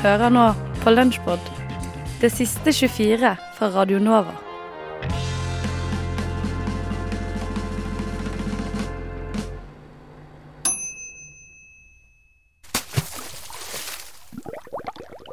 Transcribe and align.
hører 0.00 0.30
nå 0.32 0.46
på 0.80 0.92
Lunsjpod, 0.94 1.48
det 2.22 2.30
siste 2.32 2.72
24 2.72 3.34
fra 3.56 3.66
Radio 3.74 3.98
Nova. 4.00 4.32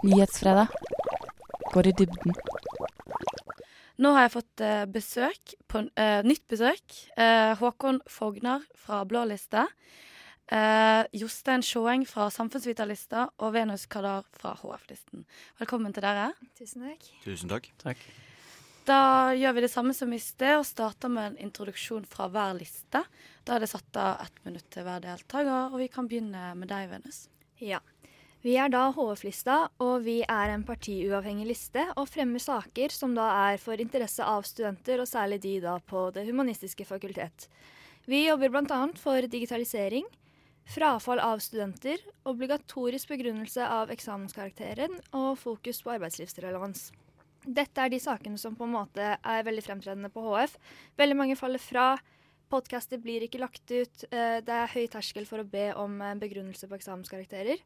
Nyhetsfredag. 0.04 0.68
Går 1.72 1.88
i 1.88 1.96
dybden. 2.02 2.36
Nå 3.98 4.12
har 4.18 4.28
jeg 4.28 4.34
fått 4.36 4.66
eh, 4.68 4.84
besøk, 4.92 5.56
på, 5.72 5.86
uh, 5.88 6.20
nytt 6.28 6.44
besøk. 6.52 7.00
Uh, 7.16 7.56
Håkon 7.60 8.04
Fognar 8.12 8.68
fra 8.76 9.02
Blå 9.08 9.24
liste. 9.32 9.64
Eh, 10.48 11.04
Jostein 11.20 11.60
Sjåeng 11.66 12.06
fra 12.08 12.30
Samfunnsvitalista 12.32 13.26
og 13.44 13.52
Venus 13.52 13.84
Kadar 13.92 14.24
fra 14.32 14.54
HF-listen. 14.56 15.26
Velkommen 15.60 15.92
til 15.92 16.06
dere. 16.06 16.30
Tusen 16.56 16.86
takk. 16.88 17.08
Tusen 17.26 17.52
takk. 17.52 17.68
Takk. 17.82 18.06
Da 18.88 19.34
gjør 19.36 19.58
vi 19.58 19.64
det 19.66 19.72
samme 19.74 19.92
som 19.92 20.14
i 20.16 20.20
sted 20.24 20.54
og 20.56 20.64
starter 20.64 21.12
med 21.12 21.34
en 21.34 21.42
introduksjon 21.50 22.06
fra 22.08 22.30
hver 22.32 22.56
liste. 22.56 23.02
Da 23.44 23.58
er 23.58 23.66
det 23.66 23.68
satt 23.74 24.00
av 24.00 24.22
ett 24.24 24.38
minutt 24.46 24.70
til 24.72 24.88
hver 24.88 25.04
deltaker, 25.04 25.74
og 25.74 25.82
vi 25.82 25.90
kan 25.92 26.08
begynne 26.08 26.54
med 26.56 26.72
deg, 26.72 26.94
Venus. 26.94 27.26
Ja. 27.60 27.82
Vi 28.46 28.54
er 28.56 28.72
da 28.72 28.86
HF-lista, 28.96 29.58
og 29.84 30.06
vi 30.06 30.22
er 30.24 30.54
en 30.54 30.64
partiuavhengig 30.64 31.50
liste 31.50 31.84
og 31.98 32.08
fremmer 32.08 32.40
saker 32.40 32.94
som 32.96 33.18
da 33.18 33.26
er 33.50 33.60
for 33.60 33.76
interesse 33.84 34.24
av 34.24 34.48
studenter, 34.48 35.04
og 35.04 35.12
særlig 35.12 35.42
de 35.44 35.58
da 35.66 35.76
på 35.84 36.06
Det 36.16 36.24
humanistiske 36.30 36.88
fakultet. 36.88 37.50
Vi 38.08 38.24
jobber 38.30 38.54
bl.a. 38.54 38.80
for 38.96 39.28
digitalisering, 39.28 40.08
frafall 40.68 41.22
av 41.24 41.40
studenter, 41.44 42.02
obligatorisk 42.28 43.14
begrunnelse 43.14 43.64
av 43.64 43.92
eksamenskarakteren 43.94 44.98
og 45.16 45.38
fokus 45.40 45.80
på 45.84 45.94
arbeidslivsrelevans. 45.96 46.90
Dette 47.48 47.80
er 47.80 47.94
de 47.94 48.00
sakene 48.04 48.40
som 48.42 48.58
på 48.60 48.68
en 48.68 48.76
måte 48.76 49.14
er 49.16 49.48
veldig 49.48 49.64
fremtredende 49.64 50.12
på 50.12 50.24
HF. 50.26 50.58
Veldig 51.00 51.16
mange 51.16 51.38
faller 51.40 51.64
fra. 51.64 51.94
Podkaster 52.52 53.00
blir 53.00 53.24
ikke 53.24 53.40
lagt 53.40 53.72
ut. 53.72 54.04
eh, 54.12 54.42
Det 54.42 54.56
er 54.56 54.74
høy 54.74 54.88
terskel 54.88 55.26
for 55.26 55.40
å 55.40 55.50
be 55.50 55.74
om 55.76 56.00
begrunnelse 56.20 56.68
på 56.68 56.76
eksamenskarakterer. 56.76 57.60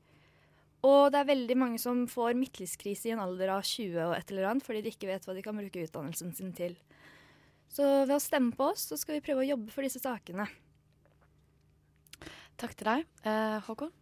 Og 0.84 1.12
det 1.14 1.20
er 1.20 1.30
veldig 1.30 1.58
mange 1.58 1.80
som 1.80 2.08
får 2.10 2.34
midtlivskrise 2.38 3.10
i 3.10 3.12
en 3.14 3.22
alder 3.22 3.50
av 3.54 3.62
20 3.62 4.02
og 4.08 4.16
et 4.18 4.32
eller 4.32 4.50
annet, 4.50 4.66
fordi 4.66 4.82
de 4.82 4.90
ikke 4.90 5.10
vet 5.12 5.26
hva 5.26 5.36
de 5.38 5.44
kan 5.46 5.58
bruke 5.58 5.84
utdannelsen 5.86 6.34
sin 6.36 6.54
til. 6.54 6.76
Så 7.70 8.06
ved 8.06 8.16
å 8.16 8.22
stemme 8.22 8.52
på 8.58 8.72
oss, 8.74 8.88
så 8.90 8.98
skal 8.98 9.20
vi 9.20 9.26
prøve 9.26 9.46
å 9.46 9.50
jobbe 9.52 9.72
for 9.72 9.86
disse 9.86 10.02
sakene. 10.02 10.48
Takk 12.60 12.76
til 12.78 12.92
deg. 12.92 13.10
Eh, 13.24 13.58
Håkon? 13.68 13.94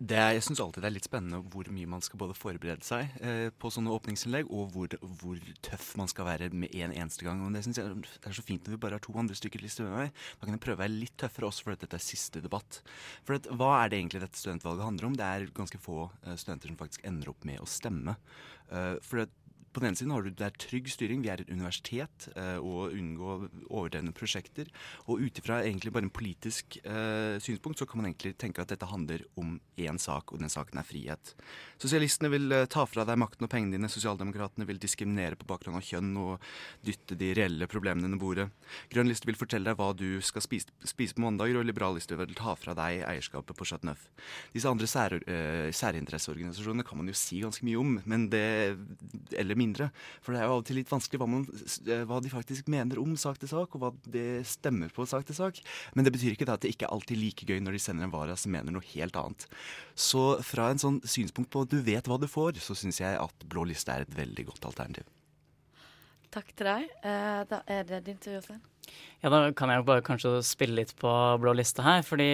Det, 0.00 0.16
jeg 0.16 0.40
syns 0.46 0.62
alltid 0.64 0.80
det 0.80 0.88
er 0.88 0.94
litt 0.94 1.06
spennende 1.10 1.42
hvor 1.52 1.66
mye 1.76 1.88
man 1.92 2.00
skal 2.00 2.22
både 2.22 2.32
forberede 2.32 2.86
seg 2.86 3.18
eh, 3.20 3.50
på 3.52 3.68
sånne 3.68 3.92
åpningsinnlegg, 3.92 4.48
og 4.48 4.70
hvor, 4.72 4.94
hvor 5.20 5.42
tøff 5.66 5.90
man 6.00 6.08
skal 6.08 6.24
være 6.24 6.48
med 6.56 6.72
en 6.72 6.94
eneste 6.94 7.26
gang. 7.26 7.42
Og 7.44 7.52
det 7.52 7.60
synes 7.66 7.82
jeg 7.82 7.90
er 8.24 8.36
så 8.38 8.44
fint 8.46 8.64
når 8.64 8.78
vi 8.78 8.80
bare 8.80 8.96
har 8.96 9.04
to 9.04 9.12
andre 9.20 9.36
stykker 9.36 9.60
lister 9.60 9.84
med 9.84 9.98
meg. 9.98 10.22
Da 10.40 10.48
kan 10.48 10.56
jeg 10.56 10.62
prøve 10.64 10.80
å 10.80 10.82
være 10.86 10.94
litt 10.94 11.18
tøffere 11.20 11.50
også 11.50 11.66
fordi 11.66 11.82
dette 11.82 12.00
er 12.00 12.06
siste 12.06 12.40
debatt. 12.40 12.80
For 13.28 13.36
at, 13.36 13.50
hva 13.52 13.74
er 13.82 13.92
det 13.92 14.00
egentlig 14.00 14.24
dette 14.24 14.40
studentvalget 14.40 14.88
handler 14.88 15.10
om? 15.10 15.20
Det 15.20 15.28
er 15.28 15.52
ganske 15.60 15.82
få 15.84 16.06
eh, 16.22 16.38
studenter 16.40 16.72
som 16.72 16.80
faktisk 16.80 17.04
ender 17.12 17.34
opp 17.34 17.44
med 17.50 17.60
å 17.60 17.68
stemme. 17.68 18.16
Eh, 18.72 18.94
for 19.04 19.26
at 19.26 19.36
på 19.70 19.80
den 19.80 19.90
ene 19.90 19.98
siden 19.98 20.12
har 20.14 20.24
du 20.24 20.32
det 20.34 20.46
er 20.46 20.56
trygg 20.58 20.88
styring, 20.90 21.22
vi 21.22 21.30
er 21.30 21.42
et 21.42 21.50
universitet, 21.50 22.26
eh, 22.34 22.58
og 22.58 22.94
unngå 22.96 23.34
overdrevne 23.68 24.12
prosjekter. 24.16 24.70
Og 25.06 25.22
ut 25.22 25.38
ifra 25.38 25.60
egentlig 25.62 25.92
bare 25.94 26.08
en 26.08 26.14
politisk 26.14 26.80
eh, 26.82 27.38
synspunkt, 27.42 27.78
så 27.78 27.86
kan 27.86 28.00
man 28.00 28.10
egentlig 28.10 28.34
tenke 28.40 28.62
at 28.62 28.72
dette 28.72 28.88
handler 28.90 29.22
om 29.38 29.58
én 29.78 30.00
sak, 30.02 30.32
og 30.32 30.42
den 30.42 30.50
saken 30.50 30.80
er 30.80 30.86
frihet. 30.86 31.34
Sosialistene 31.80 32.32
vil 32.32 32.56
eh, 32.56 32.66
ta 32.70 32.84
fra 32.90 33.06
deg 33.06 33.20
makten 33.22 33.46
og 33.46 33.52
pengene 33.52 33.78
dine, 33.78 33.90
sosialdemokratene 33.92 34.66
vil 34.66 34.80
diskriminere 34.82 35.38
på 35.38 35.46
bakgrunn 35.50 35.78
av 35.78 35.86
kjønn 35.86 36.10
og 36.18 36.50
dytte 36.86 37.18
de 37.20 37.30
reelle 37.38 37.70
problemene 37.70 38.10
under 38.10 38.22
bordet. 38.22 38.48
Grønn 38.90 39.10
liste 39.10 39.30
vil 39.30 39.38
fortelle 39.38 39.70
deg 39.70 39.78
hva 39.78 39.92
du 39.94 40.18
skal 40.24 40.44
spise, 40.44 40.74
spise 40.82 41.14
på 41.14 41.24
mandager, 41.24 41.60
og 41.60 41.68
liberal 41.68 41.94
liste 41.98 42.18
vil 42.18 42.34
ta 42.38 42.56
fra 42.58 42.74
deg 42.78 43.04
eierskapet 43.06 43.54
på 43.54 43.68
Chateau 43.68 43.92
Neuf. 43.92 44.10
Disse 44.56 44.70
andre 44.70 44.90
sær, 44.90 45.14
eh, 45.22 45.70
særinteresseorganisasjonene 45.70 46.86
kan 46.86 46.98
man 46.98 47.14
jo 47.14 47.16
si 47.18 47.38
ganske 47.44 47.66
mye 47.66 47.78
om, 47.78 47.96
men 48.10 48.28
det 48.34 48.44
eller 49.38 49.59
mindre. 49.60 49.90
For 50.24 50.32
det 50.34 50.40
er 50.40 50.48
jo 50.48 50.56
av 50.56 50.62
og 50.62 50.66
til 50.68 50.80
litt 50.80 50.90
vanskelig 50.90 51.20
hva, 51.20 51.28
man, 51.30 51.44
eh, 51.84 52.02
hva 52.08 52.20
de 52.24 52.32
faktisk 52.32 52.70
mener 52.72 53.00
om 53.02 53.12
sak 53.20 53.40
til 53.42 53.52
sak, 53.52 53.76
og 53.76 53.84
hva 53.84 53.92
det 54.08 54.42
stemmer 54.48 54.92
på 54.94 55.06
sak 55.08 55.28
til 55.28 55.38
sak. 55.38 55.60
Men 55.94 56.08
det 56.08 56.14
betyr 56.16 56.34
ikke 56.34 56.48
at 56.48 56.64
det 56.64 56.74
ikke 56.74 56.88
er 56.88 56.96
alltid 56.96 57.20
like 57.20 57.48
gøy 57.48 57.62
når 57.62 57.76
de 57.76 57.84
sender 57.84 58.08
en 58.08 58.14
vara 58.14 58.36
som 58.40 58.54
mener 58.54 58.74
noe 58.74 58.90
helt 58.94 59.16
annet. 59.20 59.46
Så 59.94 60.24
fra 60.46 60.70
en 60.72 60.82
sånn 60.82 61.00
synspunkt 61.04 61.52
på 61.52 61.66
at 61.66 61.72
du 61.72 61.80
vet 61.84 62.08
hva 62.10 62.18
du 62.20 62.28
får, 62.30 62.60
så 62.64 62.76
syns 62.78 63.02
jeg 63.02 63.20
at 63.20 63.48
blå 63.50 63.68
liste 63.68 63.92
er 63.92 64.06
et 64.06 64.16
veldig 64.16 64.48
godt 64.52 64.70
alternativ. 64.72 65.08
Takk 66.30 66.52
til 66.54 66.68
deg. 66.68 66.90
Eh, 67.02 67.40
da 67.50 67.64
er 67.66 67.86
det 67.88 68.04
din 68.06 68.20
tur, 68.22 68.36
Jostein. 68.36 68.60
Ja, 69.20 69.30
da 69.30 69.42
kan 69.54 69.70
jeg 69.70 69.82
jo 69.82 69.88
bare 69.88 70.04
kanskje 70.06 70.36
spille 70.46 70.78
litt 70.78 70.94
på 70.98 71.10
blå 71.42 71.52
liste 71.58 71.84
her, 71.84 72.04
fordi 72.06 72.30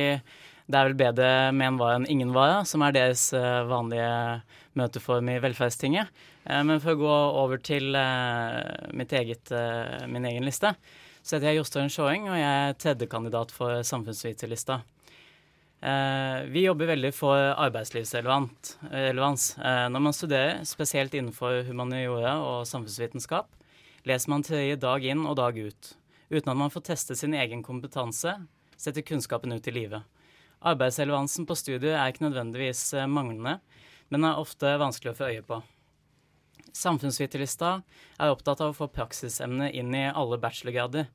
det 0.66 0.78
er 0.78 0.88
vel 0.88 0.98
bedre 0.98 1.26
med 1.54 1.68
en 1.68 1.76
vara 1.78 1.98
enn 2.00 2.08
ingen 2.10 2.32
vara, 2.34 2.64
som 2.66 2.82
er 2.82 2.94
deres 2.96 3.28
eh, 3.36 3.62
vanlige 3.70 4.10
møteform 4.78 5.28
i 5.30 5.38
Velferdstinget. 5.42 6.10
Eh, 6.42 6.62
Men 6.66 6.80
for 6.82 6.96
å 6.96 7.00
gå 7.04 7.18
over 7.42 7.62
til 7.62 7.94
eh, 7.94 9.06
eget, 9.20 9.52
min 10.10 10.26
egen 10.26 10.46
liste, 10.46 10.74
så 11.22 11.36
heter 11.36 11.52
jeg 11.52 11.60
Jostein 11.60 11.90
Sjåeng, 11.90 12.26
og 12.30 12.38
jeg 12.38 12.50
er 12.50 12.78
tredjekandidat 12.82 13.54
for 13.54 13.82
Samfunnsviterlista. 13.86 14.82
Vi 16.50 16.62
jobber 16.62 16.88
veldig 16.88 17.10
for 17.14 17.36
arbeidslivsrelevans. 17.60 19.50
Når 19.92 20.02
man 20.02 20.14
studerer, 20.16 20.62
spesielt 20.66 21.14
innenfor 21.14 21.66
humaniora 21.68 22.32
og 22.40 22.64
samfunnsvitenskap, 22.66 23.50
leser 24.08 24.32
man 24.32 24.46
teori 24.46 24.78
dag 24.80 25.04
inn 25.04 25.26
og 25.26 25.36
dag 25.38 25.58
ut, 25.58 25.90
uten 26.30 26.54
at 26.54 26.58
man 26.62 26.72
får 26.72 26.86
teste 26.88 27.18
sin 27.18 27.36
egen 27.36 27.62
kompetanse, 27.66 28.32
setter 28.78 29.04
kunnskapen 29.06 29.52
ut 29.52 29.68
i 29.68 29.74
livet. 29.74 30.15
Arbeidsrelevansen 30.64 31.46
på 31.46 31.54
studiet 31.58 31.92
er 31.92 32.10
ikke 32.10 32.24
nødvendigvis 32.24 32.82
eh, 32.96 33.08
manglende, 33.10 33.58
men 34.08 34.24
er 34.24 34.40
ofte 34.40 34.76
vanskelig 34.80 35.12
å 35.12 35.18
få 35.18 35.30
øye 35.32 35.44
på. 35.44 35.60
Samfunnsviterlista 36.76 37.80
er 38.20 38.32
opptatt 38.32 38.60
av 38.64 38.72
å 38.72 38.76
få 38.76 38.88
praksisemne 38.92 39.70
inn 39.72 39.94
i 39.96 40.08
alle 40.08 40.38
bachelorgrader. 40.40 41.08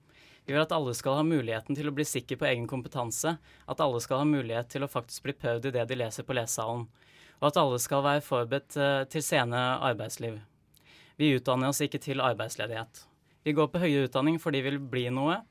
Vi 0.46 0.54
vil 0.54 0.62
at 0.64 0.74
alle 0.74 0.94
skal 0.98 1.20
ha 1.20 1.26
muligheten 1.26 1.78
til 1.78 1.90
å 1.90 1.94
bli 1.94 2.06
sikker 2.08 2.40
på 2.42 2.48
egen 2.50 2.66
kompetanse, 2.70 3.36
at 3.42 3.84
alle 3.84 4.02
skal 4.02 4.24
ha 4.24 4.30
mulighet 4.30 4.72
til 4.74 4.86
å 4.86 4.90
faktisk 4.90 5.28
bli 5.28 5.36
prøvd 5.38 5.70
i 5.70 5.74
det 5.78 5.86
de 5.90 6.00
leser 6.00 6.26
på 6.26 6.38
lesesalen, 6.38 6.88
og 7.42 7.48
at 7.50 7.60
alle 7.62 7.78
skal 7.82 8.06
være 8.06 8.26
forberedt 8.26 8.78
eh, 8.78 9.04
til 9.12 9.26
sene 9.26 9.62
arbeidsliv. 9.82 10.40
Vi 11.22 11.34
utdanner 11.38 11.70
oss 11.70 11.82
ikke 11.86 12.02
til 12.02 12.24
arbeidsledighet. 12.26 13.06
Vi 13.46 13.54
går 13.58 13.70
på 13.74 13.82
høyere 13.82 14.10
utdanning 14.10 14.38
fordi 14.42 14.62
vi 14.62 14.74
vil 14.74 14.84
bli 14.94 15.08
noe, 15.14 15.42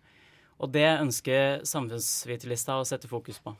og 0.61 0.75
det 0.75 0.89
ønsker 0.99 1.67
Samfunnsviterlista 1.67 2.79
å 2.79 2.87
sette 2.87 3.11
fokus 3.11 3.39
på. 3.43 3.55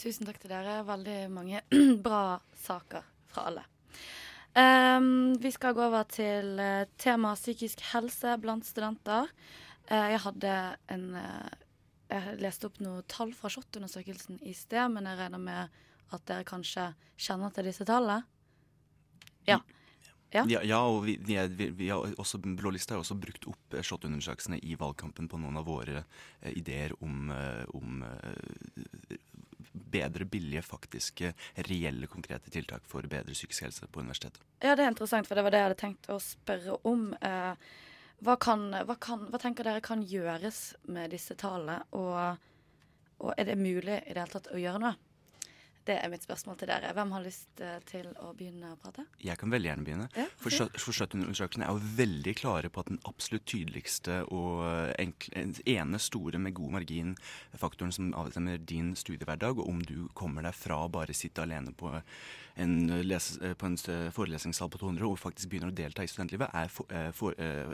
Tusen 0.00 0.24
takk 0.24 0.38
til 0.40 0.52
dere. 0.52 0.80
Veldig 0.88 1.18
mange 1.32 1.60
bra 2.06 2.38
saker 2.56 3.04
fra 3.28 3.48
alle. 3.50 3.64
Um, 4.50 5.36
vi 5.38 5.52
skal 5.54 5.76
gå 5.76 5.82
over 5.84 6.06
til 6.10 6.56
uh, 6.58 6.88
tema 6.98 7.34
psykisk 7.36 7.82
helse 7.92 8.32
blant 8.42 8.66
studenter. 8.66 9.28
Uh, 9.90 10.08
jeg 10.14 10.22
hadde 10.24 10.54
en 10.90 11.04
uh, 11.14 11.50
Jeg 12.10 12.40
leste 12.42 12.66
opp 12.66 12.80
noen 12.82 13.04
tall 13.06 13.30
fra 13.36 13.52
SHoT-undersøkelsen 13.52 14.40
i 14.42 14.54
sted, 14.56 14.88
men 14.90 15.06
jeg 15.06 15.20
regner 15.20 15.38
med 15.38 15.82
at 16.10 16.24
dere 16.26 16.48
kanskje 16.48 16.88
kjenner 17.20 17.52
til 17.54 17.68
disse 17.70 17.86
tallene? 17.86 18.24
Ja. 19.46 19.60
Ja. 20.30 20.44
Ja, 20.46 20.60
ja 20.62 20.78
og 20.86 21.04
vi, 21.08 21.16
er, 21.34 21.48
vi, 21.50 21.68
vi 21.74 21.88
også, 21.90 22.38
Blå 22.38 22.70
liste 22.70 22.94
har 22.94 23.02
også 23.02 23.16
brukt 23.18 23.46
opp 23.50 23.74
eh, 23.74 23.82
SHoT-undersøkelsene 23.82 24.60
i 24.62 24.76
valgkampen 24.78 25.26
på 25.30 25.40
noen 25.42 25.58
av 25.58 25.66
våre 25.66 26.04
eh, 26.04 26.52
ideer 26.54 26.94
om, 27.02 27.32
eh, 27.34 27.64
om 27.74 28.04
eh, 28.06 29.18
bedre, 29.90 30.24
billige, 30.24 30.62
faktiske, 30.66 31.32
reelle, 31.68 32.08
konkrete 32.10 32.52
tiltak 32.52 32.86
for 32.88 33.06
bedre 33.10 33.36
psykisk 33.36 33.66
helse 33.66 33.88
på 33.90 34.02
universitetet. 34.04 34.42
Ja, 34.62 34.74
det 34.76 34.84
er 34.84 34.92
interessant, 34.92 35.28
for 35.28 35.38
det 35.38 35.44
var 35.46 35.54
det 35.54 35.62
jeg 35.62 35.68
hadde 35.70 35.80
tenkt 35.82 36.10
å 36.12 36.18
spørre 36.22 36.78
om. 36.88 37.10
Eh, 37.20 37.68
hva, 38.24 38.36
kan, 38.40 38.66
hva, 38.86 38.96
kan, 39.00 39.26
hva 39.32 39.40
tenker 39.42 39.66
dere 39.66 39.84
kan 39.84 40.02
gjøres 40.04 40.62
med 40.92 41.14
disse 41.14 41.36
tallene, 41.40 41.80
og, 41.96 42.36
og 43.20 43.32
er 43.36 43.50
det 43.50 43.60
mulig 43.60 44.00
i 44.02 44.12
det 44.14 44.20
hele 44.20 44.34
tatt 44.34 44.52
å 44.52 44.60
gjøre 44.60 44.82
noe? 44.84 44.96
Det 45.86 45.96
er 45.96 46.10
mitt 46.12 46.24
spørsmål 46.26 46.58
til 46.60 46.68
dere. 46.70 46.92
Hvem 46.96 47.14
har 47.16 47.24
lyst 47.24 47.62
eh, 47.64 47.78
til 47.88 48.10
å 48.20 48.32
begynne 48.36 48.74
å 48.74 48.78
prate? 48.80 49.06
Jeg 49.24 49.38
kan 49.40 49.52
veldig 49.52 49.70
gjerne 49.70 49.86
begynne. 49.86 50.08
Ja, 50.16 50.26
For 50.36 50.52
fint. 50.52 50.60
Skjø- 50.76 50.84
for 50.84 50.98
SHoT-undersøkelsene 50.98 51.66
er 51.66 51.72
jo 51.72 51.94
veldig 52.00 52.34
klare 52.38 52.70
på 52.72 52.84
at 52.84 52.92
den 52.92 53.00
absolutt 53.08 53.46
tydeligste 53.48 54.20
og 54.28 54.60
enkle, 55.00 55.46
ene 55.70 56.02
store 56.02 56.40
med 56.42 56.54
god 56.58 56.76
margin 56.76 57.16
faktoren 57.58 57.94
som 57.96 58.12
avstemmer 58.18 58.60
din 58.60 58.92
studiehverdag, 58.98 59.58
og 59.58 59.72
om 59.72 59.80
du 59.82 60.08
kommer 60.14 60.44
deg 60.46 60.56
fra 60.58 60.84
å 60.84 60.92
bare 60.92 61.16
sitte 61.16 61.42
alene 61.44 61.72
på 61.76 61.94
en, 62.60 62.74
lese, 63.06 63.54
på 63.58 63.68
en 63.68 63.76
forelesningssal 64.14 64.70
på 64.72 64.80
200 64.82 65.06
og 65.08 65.18
faktisk 65.20 65.50
begynner 65.52 65.72
å 65.72 65.76
delta 65.76 66.04
i 66.04 66.10
studentlivet, 66.10 66.50
er 66.54 66.68
for, 66.72 66.86
eh, 66.92 67.10
for, 67.16 67.34
eh, 67.38 67.72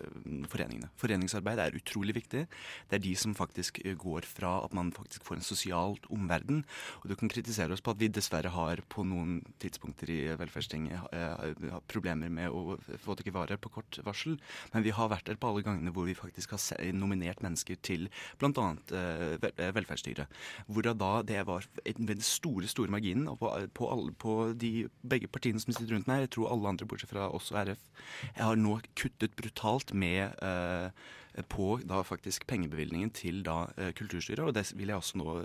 foreningene. 0.50 0.91
Foreningsarbeid 1.00 1.58
er 1.58 1.76
utrolig 1.79 2.14
viktig. 2.14 2.47
Det 2.88 2.99
er 2.99 3.03
de 3.03 3.14
som 3.14 3.35
faktisk 3.35 3.81
eh, 3.85 3.94
går 3.94 4.23
fra 4.29 4.64
at 4.64 4.75
man 4.75 4.93
faktisk 4.93 5.25
får 5.25 5.37
en 5.37 5.47
sosialt 5.49 6.06
omverden. 6.11 6.64
Og 7.03 7.08
du 7.08 7.17
kan 7.17 7.29
kritisere 7.29 7.73
oss 7.73 7.81
på 7.81 7.91
at 7.91 7.95
at 7.96 8.02
vi 8.02 8.10
dessverre 8.12 8.52
har 8.52 8.82
på 8.93 9.04
noen 9.08 9.40
tidspunkter 9.62 10.10
i 10.12 10.19
velferdstinget 10.37 11.14
eh, 11.16 11.76
problemer 11.88 12.31
med 12.32 12.52
å 12.52 12.76
få 13.02 13.16
tak 13.16 13.31
i 13.31 13.34
varer 13.34 13.60
på 13.60 13.72
kort 13.72 13.98
varsel. 14.04 14.37
Men 14.75 14.84
vi 14.84 14.93
har 14.94 15.08
vært 15.10 15.31
der 15.31 15.40
på 15.40 15.48
alle 15.48 15.64
gangene 15.64 15.93
hvor 15.96 16.06
vi 16.08 16.16
faktisk 16.16 16.52
har 16.54 16.93
nominert 16.93 17.43
mennesker 17.44 17.81
til 17.81 18.08
bl.a. 18.40 18.69
Eh, 18.93 19.72
velferdsstyret. 19.76 20.37
Hvor 20.69 20.87
da 20.87 21.12
det 21.26 21.43
var 21.48 21.66
den 21.87 22.25
store, 22.25 22.69
store 22.69 22.93
marginen. 22.93 23.31
Og 23.32 23.40
på, 23.40 23.52
på, 23.75 23.90
alle, 23.93 24.12
på 24.12 24.38
de 24.52 24.88
begge 25.00 25.31
partiene 25.32 25.62
som 25.62 25.72
sitter 25.72 25.96
rundt 25.96 26.10
meg, 26.10 26.26
jeg 26.26 26.37
tror 26.37 26.52
alle 26.52 26.75
andre 26.75 26.88
bortsett 26.88 27.12
fra 27.12 27.31
oss 27.32 27.52
og 27.54 27.62
RF, 27.64 27.87
jeg 28.26 28.44
har 28.44 28.58
nå 28.60 28.81
kuttet 28.98 29.37
brutalt 29.38 29.94
med 29.96 30.37
eh, 30.44 31.06
på 31.48 31.76
da 31.84 32.02
faktisk 32.06 32.46
pengebevilgningen 32.48 33.10
til 33.16 33.42
da 33.46 33.66
eh, 33.76 33.92
Kulturstyret. 33.96 34.44
Og 34.46 34.54
det 34.56 34.66
vil 34.76 34.92
jeg 34.92 35.00
også 35.00 35.20
nå 35.20 35.38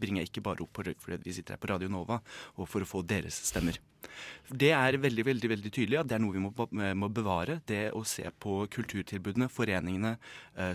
bringe 0.00 0.24
ikke 0.24 0.44
bare 0.44 0.64
opp 0.64 0.72
på 0.76 0.86
fordi 1.00 1.22
vi 1.24 1.36
sitter 1.36 1.56
her 1.56 1.62
på 1.62 1.72
Radio 1.72 1.90
Nova, 1.92 2.20
og 2.56 2.68
for 2.70 2.84
å 2.84 2.88
få 2.88 3.02
deres 3.06 3.40
stemmer. 3.48 3.78
Det 4.48 4.72
er 4.76 4.98
veldig 5.00 5.24
veldig, 5.24 5.50
veldig 5.54 5.72
tydelig 5.72 6.00
at 6.00 6.10
det 6.10 6.18
er 6.18 6.24
noe 6.24 6.36
vi 6.36 6.42
må, 6.44 6.52
må 7.00 7.08
bevare. 7.08 7.60
Det 7.66 7.88
å 7.96 8.04
se 8.08 8.26
på 8.40 8.64
kulturtilbudene, 8.74 9.48
foreningene, 9.52 10.16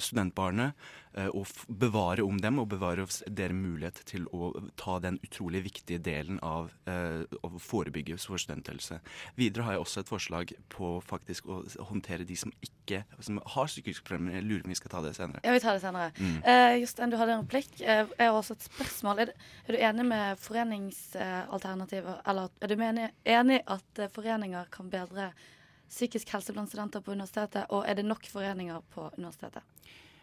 studentbarene. 0.01 0.71
Eh, 1.17 1.29
og 1.33 1.47
bevare 1.81 2.21
om 2.21 2.37
dem, 2.37 2.59
og 2.61 2.67
bevare 2.69 3.07
deres 3.25 3.55
mulighet 3.55 4.03
til 4.05 4.27
å 4.29 4.51
ta 4.77 4.99
den 5.01 5.17
utrolig 5.25 5.63
viktige 5.65 6.01
delen 6.05 6.37
av 6.45 6.69
å 6.85 7.49
forebygge 7.61 8.17
for 8.21 8.41
studenthelse. 8.41 8.99
Videre 9.39 9.65
har 9.65 9.75
jeg 9.75 9.85
også 9.85 10.03
et 10.03 10.11
forslag 10.11 10.53
på 10.69 10.91
faktisk 11.05 11.49
å 11.49 11.63
håndtere 11.89 12.27
de 12.27 12.37
som 12.37 12.53
ikke 12.61 13.03
som 13.21 13.39
har 13.53 13.69
psykiske 13.69 14.05
problemer 14.05 14.39
Jeg 14.39 14.45
lurer 14.47 14.63
på 14.63 14.69
om 14.69 14.73
vi 14.73 14.77
skal 14.79 14.91
ta 14.93 15.01
det 15.05 15.13
senere. 15.17 15.41
Ja, 15.45 15.53
vi 15.53 15.61
tar 15.63 15.77
det 15.77 15.83
senere. 15.83 16.11
Mm. 16.17 16.37
Uh, 16.45 16.75
Jostein, 16.81 17.11
du 17.11 17.17
hadde 17.19 17.35
en 17.35 17.43
replikk. 17.43 17.69
Uh, 17.81 18.09
jeg 18.17 18.29
har 18.29 18.37
også 18.37 18.57
et 18.57 18.65
spørsmål. 18.65 19.23
Er, 19.25 19.33
du 19.67 19.77
enig 19.77 20.05
med 20.09 20.41
foreningsalternativer? 20.41 22.21
Eller 22.29 22.49
er 22.61 22.73
du 22.73 22.75
enig, 22.89 23.09
enig 23.25 23.61
at 23.67 24.03
uh, 24.03 24.11
foreninger 24.13 24.69
kan 24.73 24.91
bedre 24.91 25.31
psykisk 25.89 26.29
helse 26.35 26.53
blant 26.53 26.69
studenter 26.69 27.01
på 27.01 27.15
universitetet? 27.15 27.65
Og 27.73 27.87
er 27.87 27.99
det 27.99 28.05
nok 28.05 28.27
foreninger 28.29 28.81
på 28.93 29.09
universitetet? 29.17 29.63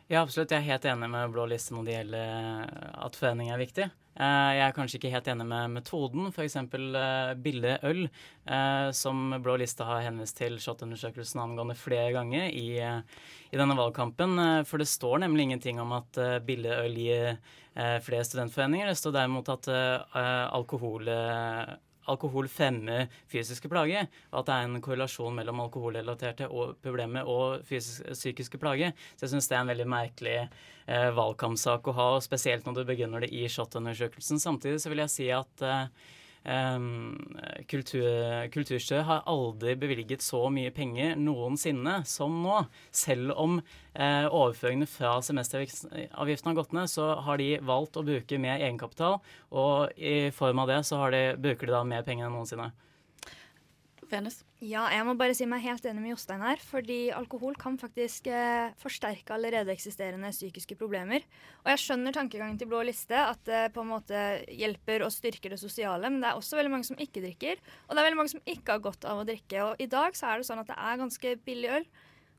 Ja, 0.07 0.21
absolutt. 0.23 0.53
Jeg 0.55 0.63
er 0.63 0.71
helt 0.71 0.85
enig 0.87 1.09
med 1.11 1.33
Blå 1.35 1.49
liste 1.51 1.75
når 1.75 1.87
det 1.87 1.95
gjelder 1.97 2.75
at 3.09 3.17
forening 3.19 3.49
er 3.51 3.59
viktig. 3.59 3.89
Eh, 4.17 4.51
jeg 4.57 4.63
er 4.65 4.75
kanskje 4.77 4.97
ikke 4.97 5.11
helt 5.13 5.27
enig 5.29 5.45
med 5.51 5.73
metoden, 5.75 6.29
f.eks. 6.31 6.55
Eh, 6.57 7.33
billig 7.45 7.75
øl, 7.85 8.07
eh, 8.49 8.89
som 8.97 9.35
Blå 9.45 9.59
liste 9.61 9.85
har 9.85 10.07
henvist 10.07 10.39
til 10.39 10.57
SHoT-undersøkelsen 10.63 11.43
angående 11.43 11.77
flere 11.77 12.15
ganger 12.17 12.47
i, 12.49 12.79
i, 12.81 13.59
denne 13.59 13.77
valgkampen. 13.77 14.39
For 14.69 14.81
det 14.81 14.89
står 14.89 15.21
nemlig 15.25 15.49
ingenting 15.49 15.83
om 15.83 15.93
at 15.99 16.21
billig 16.47 16.73
øl 16.79 16.97
gir 16.97 17.37
flere 17.77 18.25
studentforeninger. 18.25 18.89
Det 18.89 18.97
står 18.97 19.19
derimot 19.19 19.51
at 19.53 19.69
alkohol 20.17 21.11
alkohol 22.13 22.49
fremmer 22.51 23.11
fysiske 23.31 23.71
plager, 23.71 24.09
at 24.09 24.49
det 24.49 24.55
er 24.55 24.69
en 24.69 24.83
korrelasjon 24.85 25.35
mellom 25.37 25.63
alkoholrelaterte 25.67 26.49
problemer 26.85 27.29
og 27.31 27.65
fysisk, 27.67 28.07
psykiske 28.13 28.61
plager. 28.63 28.95
Så 29.17 29.27
jeg 29.27 29.35
syns 29.35 29.51
det 29.51 29.59
er 29.59 29.65
en 29.65 29.73
veldig 29.73 29.89
merkelig 29.91 30.37
eh, 30.43 31.09
valgkampsak 31.17 31.91
å 31.91 31.97
ha, 31.97 32.11
spesielt 32.25 32.69
når 32.69 32.81
du 32.81 32.85
begynner 32.93 33.27
det 33.27 33.33
i 33.35 33.47
SHoT-undersøkelsen. 33.51 34.43
Samtidig 34.43 34.83
så 34.83 34.93
vil 34.93 35.05
jeg 35.05 35.15
si 35.15 35.31
at 35.35 35.67
eh, 35.67 36.15
kultur, 37.67 38.07
Kulturstø 38.55 39.01
har 39.09 39.25
aldri 39.27 39.75
bevilget 39.79 40.23
så 40.23 40.45
mye 40.53 40.71
penger 40.75 41.19
noensinne 41.19 41.99
som 42.07 42.39
nå. 42.45 42.61
Selv 42.95 43.35
om 43.35 43.59
eh, 43.59 44.27
overføringene 44.31 44.87
fra 44.91 45.17
semesteravgiften 45.27 46.53
har 46.53 46.59
gått 46.61 46.75
ned, 46.77 46.91
så 46.93 47.17
har 47.27 47.43
de 47.43 47.57
valgt 47.67 47.99
å 47.99 48.07
bruke 48.07 48.39
mer 48.43 48.61
egenkapital. 48.61 49.19
Og 49.51 49.95
i 49.99 50.31
form 50.35 50.63
av 50.63 50.71
det 50.71 50.83
så 50.87 51.03
de, 51.11 51.25
bruker 51.35 51.67
de 51.67 51.75
da 51.75 51.83
mer 51.87 52.07
penger 52.07 52.29
enn 52.29 52.39
noensinne. 52.39 52.71
Venus? 54.07 54.46
Ja, 54.65 54.87
jeg 54.89 55.05
må 55.05 55.13
bare 55.21 55.35
si 55.37 55.45
meg 55.45 55.61
helt 55.67 55.85
enig 55.85 56.01
med 56.01 56.15
Jostein 56.15 56.41
her. 56.41 56.61
Fordi 56.65 57.11
alkohol 57.13 57.59
kan 57.61 57.75
faktisk 57.77 58.31
eh, 58.33 58.73
forsterke 58.81 59.35
allerede 59.37 59.75
eksisterende 59.75 60.31
psykiske 60.33 60.79
problemer. 60.81 61.27
Og 61.61 61.69
jeg 61.75 61.83
skjønner 61.83 62.17
tankegangen 62.17 62.57
til 62.57 62.71
Blå 62.71 62.81
liste, 62.89 63.19
at 63.21 63.43
det 63.45 63.75
på 63.75 63.85
en 63.85 63.93
måte 63.93 64.23
hjelper 64.49 65.05
og 65.05 65.13
styrker 65.13 65.53
det 65.53 65.61
sosiale. 65.61 66.09
Men 66.09 66.23
det 66.25 66.31
er 66.31 66.41
også 66.41 66.57
veldig 66.57 66.73
mange 66.73 66.89
som 66.89 66.97
ikke 66.97 67.21
drikker. 67.27 67.61
Og 67.85 67.93
det 67.93 68.01
er 68.01 68.09
veldig 68.09 68.21
mange 68.23 68.33
som 68.33 68.45
ikke 68.49 68.79
har 68.79 68.85
godt 68.89 69.05
av 69.05 69.21
å 69.21 69.29
drikke. 69.29 69.61
Og 69.67 69.85
i 69.85 69.91
dag 69.93 70.17
så 70.17 70.33
er 70.33 70.41
det 70.41 70.49
sånn 70.49 70.65
at 70.65 70.73
det 70.73 70.81
er 70.89 71.03
ganske 71.05 71.37
billig 71.45 71.75
øl 71.77 71.89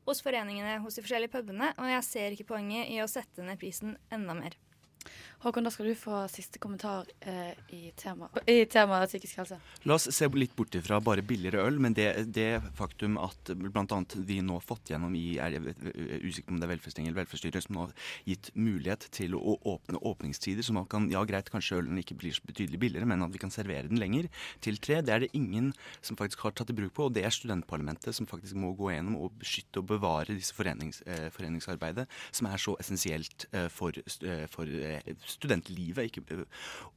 hos 0.07 0.23
foreningene 0.25 0.79
hos 0.81 0.97
de 0.97 1.05
forskjellige 1.05 1.35
pubene. 1.37 1.69
Og 1.77 1.91
jeg 1.93 2.07
ser 2.09 2.33
ikke 2.33 2.49
poenget 2.55 2.89
i 2.95 2.97
å 3.03 3.11
sette 3.11 3.45
ned 3.45 3.61
prisen 3.61 3.93
enda 4.09 4.33
mer. 4.33 4.57
Håkon, 5.43 5.67
da 5.67 5.71
skal 5.71 5.91
du 5.91 5.93
få 5.97 6.23
siste 6.31 6.59
kommentar 6.59 7.05
eh, 7.21 7.53
i 7.73 7.91
tema 7.95 8.29
psykisk 9.07 9.37
helse. 9.41 9.59
La 9.85 9.97
oss 9.97 10.07
se 10.13 10.29
litt 10.33 10.55
bort 10.57 10.75
ifra 10.75 10.99
bare 11.03 11.21
billigere 11.25 11.61
øl, 11.67 11.77
men 11.83 11.93
det, 11.97 12.07
det 12.33 12.61
faktum 12.77 13.19
at 13.21 13.51
bl.a. 13.53 13.99
vi 14.27 14.39
nå 14.41 14.57
har 14.57 14.65
fått 14.65 14.91
gjennom 14.91 15.13
i 15.17 15.37
er 15.41 15.57
jeg 15.57 15.75
usikker 16.25 16.53
om 16.53 16.59
det 16.59 16.67
er 16.67 16.73
velferdsting 16.73 17.07
eller 17.07 17.19
velferdsstyret 17.21 17.67
som 17.67 17.77
nå 17.77 17.85
har 17.85 17.93
gitt 18.27 18.49
mulighet 18.57 19.07
til 19.13 19.37
å 19.37 19.57
åpne 19.69 20.01
åpningstider, 20.01 20.65
så 20.65 20.75
man 20.75 20.89
kan 20.89 21.07
Ja, 21.13 21.21
greit, 21.27 21.51
kanskje 21.53 21.79
ølen 21.79 22.01
ikke 22.01 22.17
blir 22.19 22.35
så 22.35 22.43
betydelig 22.47 22.81
billigere, 22.81 23.07
men 23.07 23.23
at 23.23 23.31
vi 23.33 23.41
kan 23.41 23.53
servere 23.53 23.87
den 23.87 24.01
lenger 24.01 24.27
til 24.65 24.81
tre. 24.81 24.99
Det 25.05 25.13
er 25.13 25.23
det 25.23 25.31
ingen 25.37 25.71
som 26.01 26.17
faktisk 26.19 26.43
har 26.47 26.55
tatt 26.57 26.73
i 26.73 26.77
bruk 26.77 26.95
på, 26.97 27.07
og 27.07 27.15
det 27.15 27.23
er 27.25 27.33
studentparlamentet 27.33 28.15
som 28.17 28.27
faktisk 28.29 28.57
må 28.59 28.73
gå 28.77 28.91
gjennom 28.91 29.19
og 29.21 29.37
beskytte 29.39 29.81
og 29.81 29.89
bevare 29.93 30.35
disse 30.35 30.55
forenings, 30.57 31.03
eh, 31.07 31.29
foreningsarbeidet, 31.33 32.07
som 32.31 32.49
er 32.49 32.61
så 32.61 32.75
essensielt 32.81 33.47
eh, 33.53 33.69
for, 33.73 33.95
eh, 34.25 34.45
for 34.51 34.67
eh, 34.67 34.96
studentlivet. 35.25 36.11
Ikke, 36.11 36.45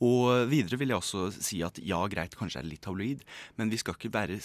og 0.05 0.51
videre 0.51 0.79
vil 0.81 0.93
jeg 0.93 1.03
også 1.03 1.29
si 1.37 1.61
at 1.67 1.81
ja, 1.85 2.01
greit, 2.11 2.37
kanskje 2.39 2.63
er 2.63 2.67
det 2.67 2.75
litt 2.75 2.85
tabloid, 2.87 3.25
men 3.61 3.73
vi 3.73 3.81
skal 3.81 3.97
ikke 3.97 4.13
være 4.15 4.41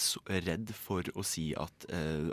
redd 0.46 0.74
for 0.78 1.08
å 1.16 1.26
si 1.26 1.50
at 1.58 1.88
uh, 1.92 2.30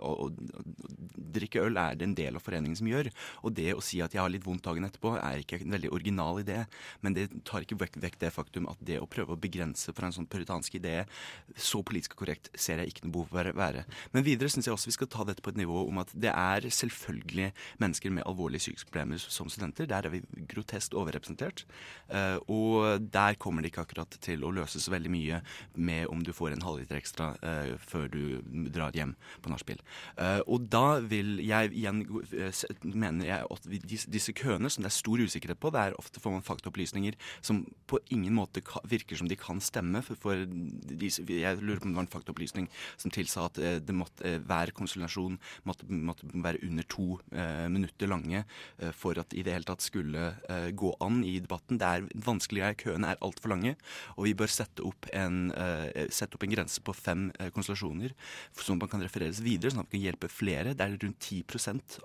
drikke 1.35 1.63
øl 1.63 1.79
er 1.81 1.99
det 1.99 2.09
en 2.09 2.17
del 2.19 2.39
av 2.39 2.45
foreningen 2.45 2.79
som 2.79 2.91
gjør. 2.91 3.11
Og 3.43 3.55
det 3.57 3.71
å 3.77 3.85
si 3.85 4.03
at 4.05 4.15
jeg 4.15 4.23
har 4.23 4.33
litt 4.33 4.47
vondt 4.47 4.65
dagen 4.67 4.87
etterpå, 4.89 5.15
er 5.21 5.43
ikke 5.43 5.61
en 5.63 5.77
veldig 5.77 5.93
original 5.95 6.41
idé. 6.43 6.63
Men 7.05 7.17
det 7.17 7.29
tar 7.49 7.67
ikke 7.67 7.79
vekk, 7.83 8.01
vekk 8.03 8.19
det 8.23 8.33
faktum 8.35 8.69
at 8.71 8.81
det 8.85 9.01
å 9.03 9.09
prøve 9.11 9.37
å 9.37 9.41
begrense 9.41 9.93
for 9.95 10.07
en 10.07 10.15
sånn 10.15 10.29
puritansk 10.31 10.79
idé, 10.79 11.03
så 11.57 11.83
politisk 11.87 12.17
korrekt 12.19 12.51
ser 12.59 12.83
jeg 12.83 12.93
ikke 12.93 13.07
noe 13.07 13.17
behov 13.19 13.33
for 13.33 13.53
å 13.53 13.57
være. 13.59 13.85
Men 14.15 14.27
videre 14.27 14.51
syns 14.53 14.69
jeg 14.69 14.75
også 14.75 14.91
vi 14.91 14.97
skal 14.99 15.11
ta 15.13 15.27
dette 15.29 15.45
på 15.45 15.53
et 15.53 15.61
nivå 15.61 15.85
om 15.89 16.03
at 16.03 16.13
det 16.15 16.33
er 16.33 16.69
selvfølgelig 16.73 17.51
mennesker 17.83 18.15
med 18.15 18.27
alvorlige 18.29 18.67
psykiske 18.67 18.91
problemer 18.91 19.21
som 19.23 19.51
studenter. 19.53 19.89
Der 19.91 20.09
er 20.09 20.15
vi 20.15 20.23
grotesk 20.51 20.97
overrepresentert. 20.99 21.65
Uh, 22.13 22.39
og 22.53 23.09
der 23.13 23.39
kommer 23.41 23.63
det 23.63 23.73
ikke 23.73 23.87
akkurat 23.87 24.19
til 24.23 24.45
å 24.45 24.53
løses 24.55 24.89
veldig 24.93 25.13
mye 25.13 25.43
med 25.75 26.11
om 26.13 26.23
du 26.25 26.33
får 26.37 26.57
en 26.57 26.65
halvliter 26.65 26.99
ekstra 26.99 27.33
uh, 27.43 27.75
før 27.81 28.09
du 28.13 28.23
drar 28.73 28.95
hjem 28.97 29.15
på 29.43 29.53
nachspiel. 29.53 29.81
Uh, 30.19 30.41
og 30.47 30.69
da 30.73 31.01
vil 31.13 31.37
jeg 31.45 31.73
igjen 31.77 32.03
mener 32.83 33.29
jeg 33.29 33.49
at 33.55 33.69
disse, 33.87 34.35
køene, 34.37 34.71
som 34.73 34.85
det 34.85 34.91
er 34.91 34.97
stor 34.97 35.23
usikkerhet 35.23 35.61
på, 35.61 35.73
det 35.75 35.83
er 35.83 35.99
ofte 36.01 36.23
får 36.23 36.37
man 36.37 36.47
faktaopplysninger 36.47 37.19
som 37.45 37.63
på 37.91 38.01
ingen 38.15 38.35
måte 38.37 38.63
virker 38.89 39.19
som 39.21 39.29
de 39.31 39.39
kan 39.39 39.61
stemme. 39.63 40.03
For, 40.07 40.19
for 40.19 40.45
de, 40.47 41.11
jeg 41.11 41.61
lurer 41.61 41.83
på 41.83 41.89
om 41.89 41.95
det 41.95 42.01
var 42.01 42.07
en 42.07 42.13
faktaopplysning 42.15 42.69
som 42.97 43.13
tilsa 43.13 43.47
at 43.49 43.61
det 43.85 43.97
måtte, 43.97 44.37
hver 44.49 44.73
konsultasjon 44.77 45.39
måtte, 45.69 45.89
måtte, 45.89 46.31
være 46.33 46.63
under 46.67 46.87
to 46.91 47.07
minutter 47.71 48.09
lange 48.09 48.43
for 48.97 49.19
at 49.21 49.35
i 49.37 49.45
det 49.45 49.53
hele 49.55 49.69
tatt 49.69 49.85
skulle 49.85 50.33
gå 50.75 50.95
an 51.05 51.23
i 51.27 51.37
debatten. 51.43 51.79
Det 51.81 51.89
er 51.89 52.09
vanskeligere, 52.27 52.79
køene 52.79 53.13
er 53.13 53.21
altfor 53.25 53.53
lange. 53.53 53.75
Og 54.17 54.27
vi 54.29 54.35
bør 54.39 54.51
sette 54.51 54.85
opp 54.87 55.09
en, 55.17 55.51
uh, 55.55 55.89
sette 56.13 56.39
opp 56.39 56.47
en 56.47 56.55
grense 56.55 56.83
på 56.85 56.95
fem 56.97 57.29
uh, 57.39 57.51
som 58.63 58.79
man 58.81 58.91
kan 58.91 59.03
refereres 59.05 59.43
videre, 59.45 59.73
sånn 59.73 59.85
at 59.85 59.89
man 59.89 59.95
kan 59.95 60.05
hjelpe 60.07 60.31
flere. 60.33 60.75
Det 60.77 60.85
er 60.85 60.97
rundt 61.05 61.21
10 61.21 61.45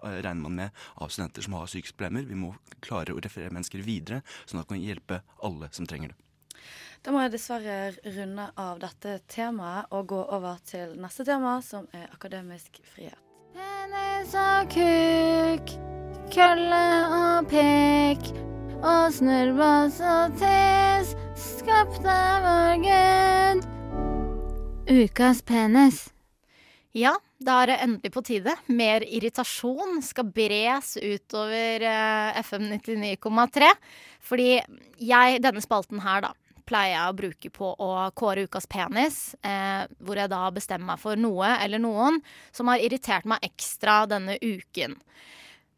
uh, 0.04 0.22
regner 0.22 0.42
man 0.42 0.56
med 0.56 0.86
av 0.96 1.10
studenter 1.14 1.46
som 1.46 1.58
har 1.58 1.68
psykiske 1.70 1.98
problemer. 1.98 2.28
Vi 2.28 2.38
må 2.38 2.54
klare 2.82 3.14
å 3.14 3.22
referere 3.24 3.54
mennesker 3.54 3.84
videre, 3.86 4.22
sånn 4.46 4.62
at 4.62 4.70
man 4.70 4.78
kan 4.78 4.88
hjelpe 4.88 5.22
alle 5.44 5.70
som 5.72 5.88
trenger 5.90 6.14
det. 6.14 6.24
Da 7.06 7.14
må 7.14 7.22
jeg 7.24 7.36
dessverre 7.38 7.78
runde 8.18 8.50
av 8.60 8.82
dette 8.82 9.20
temaet 9.32 9.94
og 9.96 10.10
gå 10.12 10.24
over 10.36 10.58
til 10.68 10.98
neste 11.00 11.24
tema, 11.28 11.60
som 11.64 11.88
er 11.96 12.10
akademisk 12.12 12.82
frihet. 12.96 13.22
Penis 13.56 14.34
og 14.36 14.74
kuk, 14.74 15.72
kølle 16.34 16.84
og 17.20 17.48
pek 17.54 18.28
og 18.82 19.14
snurrbass 19.14 20.02
og 20.04 20.36
tes, 20.42 21.16
skapt 21.40 22.06
av 22.06 22.46
vår 22.46 22.76
Gud. 22.84 23.66
Ukas 24.88 25.42
penis. 25.42 26.17
Ja, 26.98 27.14
da 27.38 27.60
er 27.62 27.70
det 27.70 27.78
endelig 27.84 28.10
på 28.16 28.24
tide. 28.26 28.56
Mer 28.74 29.04
irritasjon 29.06 30.00
skal 30.02 30.32
bres 30.34 30.96
utover 30.98 31.84
eh, 31.86 32.40
FM 32.42 32.72
99,3. 32.72 33.70
Fordi 34.26 34.48
jeg, 35.06 35.42
denne 35.46 35.62
spalten 35.62 36.02
her, 36.02 36.26
da, 36.26 36.32
pleier 36.68 36.96
jeg 36.96 37.12
å 37.12 37.18
bruke 37.20 37.52
på 37.54 37.70
å 37.86 37.92
kåre 38.18 38.48
ukas 38.50 38.66
penis. 38.72 39.20
Eh, 39.46 39.86
hvor 40.02 40.18
jeg 40.18 40.34
da 40.34 40.42
bestemmer 40.56 40.96
meg 40.96 41.04
for 41.04 41.20
noe 41.22 41.54
eller 41.62 41.84
noen 41.84 42.18
som 42.56 42.74
har 42.74 42.82
irritert 42.82 43.30
meg 43.30 43.46
ekstra 43.46 44.02
denne 44.10 44.40
uken. 44.42 44.98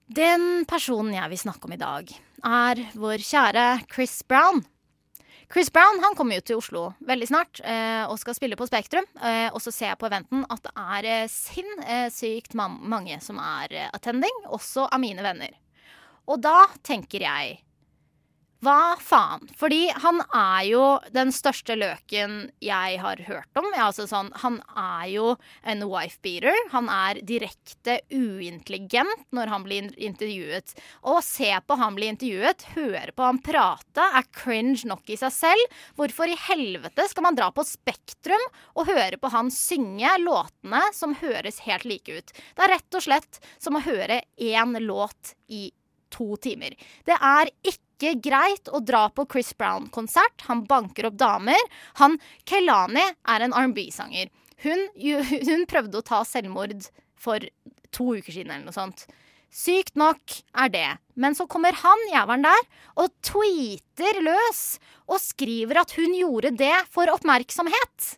Den 0.09 0.65
personen 0.69 1.13
jeg 1.19 1.35
vil 1.35 1.43
snakke 1.43 1.67
om 1.67 1.75
i 1.75 1.83
dag, 1.83 2.09
er 2.47 2.85
vår 2.97 3.21
kjære 3.27 3.65
Chris 3.91 4.21
Brown. 4.23 4.63
Chris 5.53 5.73
Brown 5.73 5.97
han 6.03 6.13
kommer 6.15 6.37
jo 6.37 6.43
til 6.45 6.59
Oslo 6.59 6.81
veldig 7.09 7.25
snart 7.25 7.59
eh, 7.65 8.03
og 8.05 8.19
skal 8.21 8.35
spille 8.37 8.57
på 8.57 8.67
Spektrum. 8.69 9.07
Eh, 9.17 9.47
og 9.49 9.57
så 9.63 9.73
ser 9.73 9.91
jeg 9.91 9.97
på 10.01 10.05
eventen 10.05 10.43
at 10.45 10.61
det 10.67 10.73
er 10.77 11.07
eh, 11.09 11.31
sinnssykt 11.33 12.53
ma 12.59 12.67
mange 12.69 13.17
som 13.25 13.39
er 13.41 13.73
eh, 13.73 13.87
attending, 13.89 14.43
også 14.45 14.85
av 14.85 15.01
mine 15.01 15.25
venner. 15.25 15.55
Og 16.29 16.37
da 16.45 16.67
tenker 16.85 17.25
jeg 17.25 17.57
hva 18.59 18.97
faen? 18.99 19.45
Fordi 19.55 19.85
han 20.03 20.19
er 20.35 20.63
jo 20.67 20.83
den 21.15 21.31
største 21.31 21.77
løken 21.79 22.49
jeg 22.63 22.97
har 22.99 23.21
hørt 23.29 23.59
om. 23.59 23.69
Altså 23.71 24.03
sånn, 24.09 24.33
han 24.41 24.57
er 24.75 25.05
jo 25.13 25.29
en 25.63 25.85
wife-beater. 25.87 26.57
Han 26.73 26.89
er 26.91 27.21
direkte 27.23 28.01
uintelligent 28.11 29.29
når 29.35 29.53
han 29.53 29.63
blir 29.63 29.87
intervjuet. 29.95 30.75
Å 31.07 31.19
se 31.23 31.53
på 31.63 31.79
han 31.79 31.95
bli 31.95 32.11
intervjuet, 32.11 32.67
høre 32.75 33.15
på 33.15 33.29
han 33.29 33.41
prate, 33.45 34.09
er 34.19 34.27
cringe 34.35 34.83
nok 34.91 35.07
i 35.07 35.19
seg 35.23 35.31
selv. 35.37 35.81
Hvorfor 35.95 36.27
i 36.27 36.37
helvete 36.49 37.07
skal 37.07 37.29
man 37.29 37.39
dra 37.39 37.49
på 37.55 37.63
Spektrum 37.67 38.43
og 38.75 38.91
høre 38.91 39.21
på 39.21 39.31
han 39.31 39.53
synge 39.55 40.17
låtene 40.25 40.83
som 40.95 41.15
høres 41.23 41.63
helt 41.63 41.87
like 41.87 42.11
ut? 42.11 42.35
Det 42.35 42.67
er 42.67 42.75
rett 42.75 42.99
og 42.99 43.07
slett 43.07 43.43
som 43.55 43.79
å 43.79 43.87
høre 43.87 44.25
én 44.35 44.75
låt 44.83 45.37
i 45.47 45.69
to 46.11 46.33
timer. 46.41 46.73
Det 47.05 47.15
er 47.15 47.53
ikke 47.63 47.88
greit 47.99 48.69
å 48.71 48.79
dra 48.79 49.07
på 49.11 49.25
Chris 49.31 49.51
Brown-konsert. 49.57 50.45
Han 50.47 50.65
banker 50.69 51.09
opp 51.09 51.17
damer. 51.19 51.59
Han 51.99 52.17
Kelani 52.47 53.03
er 53.27 53.45
en 53.45 53.55
R&B-sanger. 53.55 54.29
Hun, 54.63 54.85
hun, 55.49 55.65
prøvde 55.69 55.99
å 55.99 56.05
ta 56.05 56.23
selvmord 56.27 56.89
for 57.19 57.43
to 57.95 58.13
uker 58.15 58.31
siden 58.31 58.53
eller 58.53 58.69
noe 58.69 58.75
sånt. 58.75 59.05
Sykt 59.49 59.95
nok 59.97 60.39
er 60.61 60.69
det. 60.73 60.89
Men 61.19 61.35
så 61.35 61.47
kommer 61.49 61.75
han 61.75 62.07
jævelen 62.11 62.45
der 62.45 62.65
og 63.01 63.13
tweeter 63.25 64.21
løs 64.23 64.63
og 65.09 65.17
skriver 65.23 65.81
at 65.81 65.95
hun 65.97 66.13
gjorde 66.15 66.53
det 66.59 66.75
for 66.93 67.09
oppmerksomhet. 67.11 68.15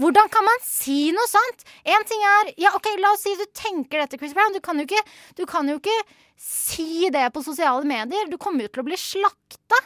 Hvordan 0.00 0.30
kan 0.32 0.42
man 0.46 0.62
si 0.66 1.12
noe 1.14 1.26
sånt? 1.30 1.64
En 1.86 2.06
ting 2.08 2.22
er 2.26 2.52
Ja, 2.58 2.72
OK, 2.74 2.88
la 2.98 3.12
oss 3.14 3.22
si 3.26 3.34
du 3.38 3.44
tenker 3.54 4.02
dette, 4.02 4.18
Chris 4.18 4.34
Brown. 4.34 4.54
Du 4.54 4.60
kan 4.64 4.78
jo 4.80 4.86
ikke, 4.88 5.02
du 5.38 5.44
kan 5.46 5.68
jo 5.70 5.78
ikke 5.78 5.94
si 6.40 7.10
det 7.14 7.28
på 7.34 7.44
sosiale 7.46 7.86
medier. 7.86 8.30
Du 8.30 8.38
kommer 8.40 8.66
jo 8.66 8.72
til 8.74 8.82
å 8.82 8.88
bli 8.88 8.98
slakta. 8.98 9.78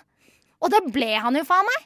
Og 0.65 0.73
det 0.73 0.81
ble 0.95 1.13
han 1.21 1.37
jo, 1.37 1.45
faen 1.47 1.69
meg. 1.69 1.85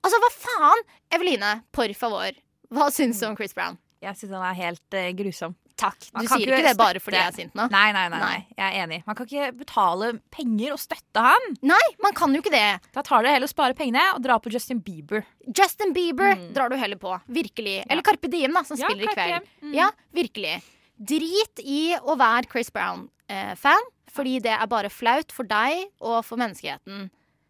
Altså, 0.00 0.20
hva 0.22 0.30
faen? 0.32 0.86
Eveline, 1.12 1.58
por 1.74 1.92
favor. 1.98 2.32
Hva 2.72 2.88
syns 2.94 3.20
du 3.20 3.28
om 3.28 3.36
Chris 3.38 3.54
Brown? 3.56 3.76
Jeg 4.04 4.14
syns 4.18 4.34
han 4.36 4.44
er 4.46 4.58
helt 4.58 4.96
uh, 4.96 5.08
grusom. 5.18 5.56
Takk. 5.78 6.08
Du 6.10 6.26
sier 6.26 6.42
ikke 6.42 6.64
det 6.66 6.74
bare 6.78 7.00
fordi 7.02 7.18
jeg 7.18 7.30
er 7.30 7.34
sint 7.36 7.58
nå? 7.58 7.68
Nei, 7.70 7.88
nei, 7.94 8.06
nei, 8.10 8.18
nei, 8.18 8.38
Jeg 8.56 8.64
er 8.66 8.78
enig. 8.82 8.98
Man 9.06 9.18
kan 9.18 9.28
ikke 9.28 9.50
betale 9.60 10.08
penger 10.34 10.74
og 10.74 10.80
støtte 10.82 11.22
han. 11.22 11.46
Nei, 11.70 11.84
man 12.02 12.16
kan 12.18 12.34
jo 12.34 12.42
ikke 12.42 12.52
det. 12.54 12.80
Da 12.94 13.04
tar 13.06 13.22
du 13.22 13.30
heller 13.30 13.46
å 13.46 13.52
spare 13.52 13.76
pengene 13.78 14.02
og 14.16 14.22
dra 14.24 14.40
på 14.42 14.50
Justin 14.54 14.80
Bieber. 14.82 15.22
Justin 15.46 15.94
Bieber 15.94 16.34
mm. 16.34 16.48
drar 16.56 16.72
du 16.72 16.78
heller 16.80 16.98
på. 16.98 17.14
Virkelig. 17.30 17.76
Ja. 17.84 17.86
Eller 17.92 18.06
Carpe 18.06 18.30
Diem, 18.32 18.58
da, 18.58 18.64
som 18.66 18.80
ja, 18.80 18.90
spiller 18.90 19.06
i 19.06 19.14
kveld. 19.14 19.52
Mm. 19.62 19.76
Ja, 19.78 19.92
virkelig. 20.18 20.56
Drit 20.98 21.62
i 21.62 21.82
å 22.02 22.18
være 22.18 22.50
Chris 22.50 22.74
Brown-fan, 22.74 23.86
eh, 23.86 24.10
fordi 24.10 24.40
det 24.42 24.56
er 24.56 24.66
bare 24.70 24.90
flaut 24.90 25.30
for 25.34 25.46
deg 25.46 25.86
og 26.02 26.24
for 26.26 26.42
menneskeheten. 26.42 27.06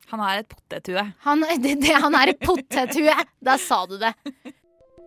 Han 0.09 0.23
er 0.25 0.43
et 0.43 0.53
potethue. 0.53 1.05
Han, 1.25 1.45
han 2.05 2.17
er 2.21 2.33
et 2.33 2.45
potethue! 2.45 3.17
Der 3.45 3.61
sa 3.61 3.83
du 3.89 3.97
det. 4.01 4.13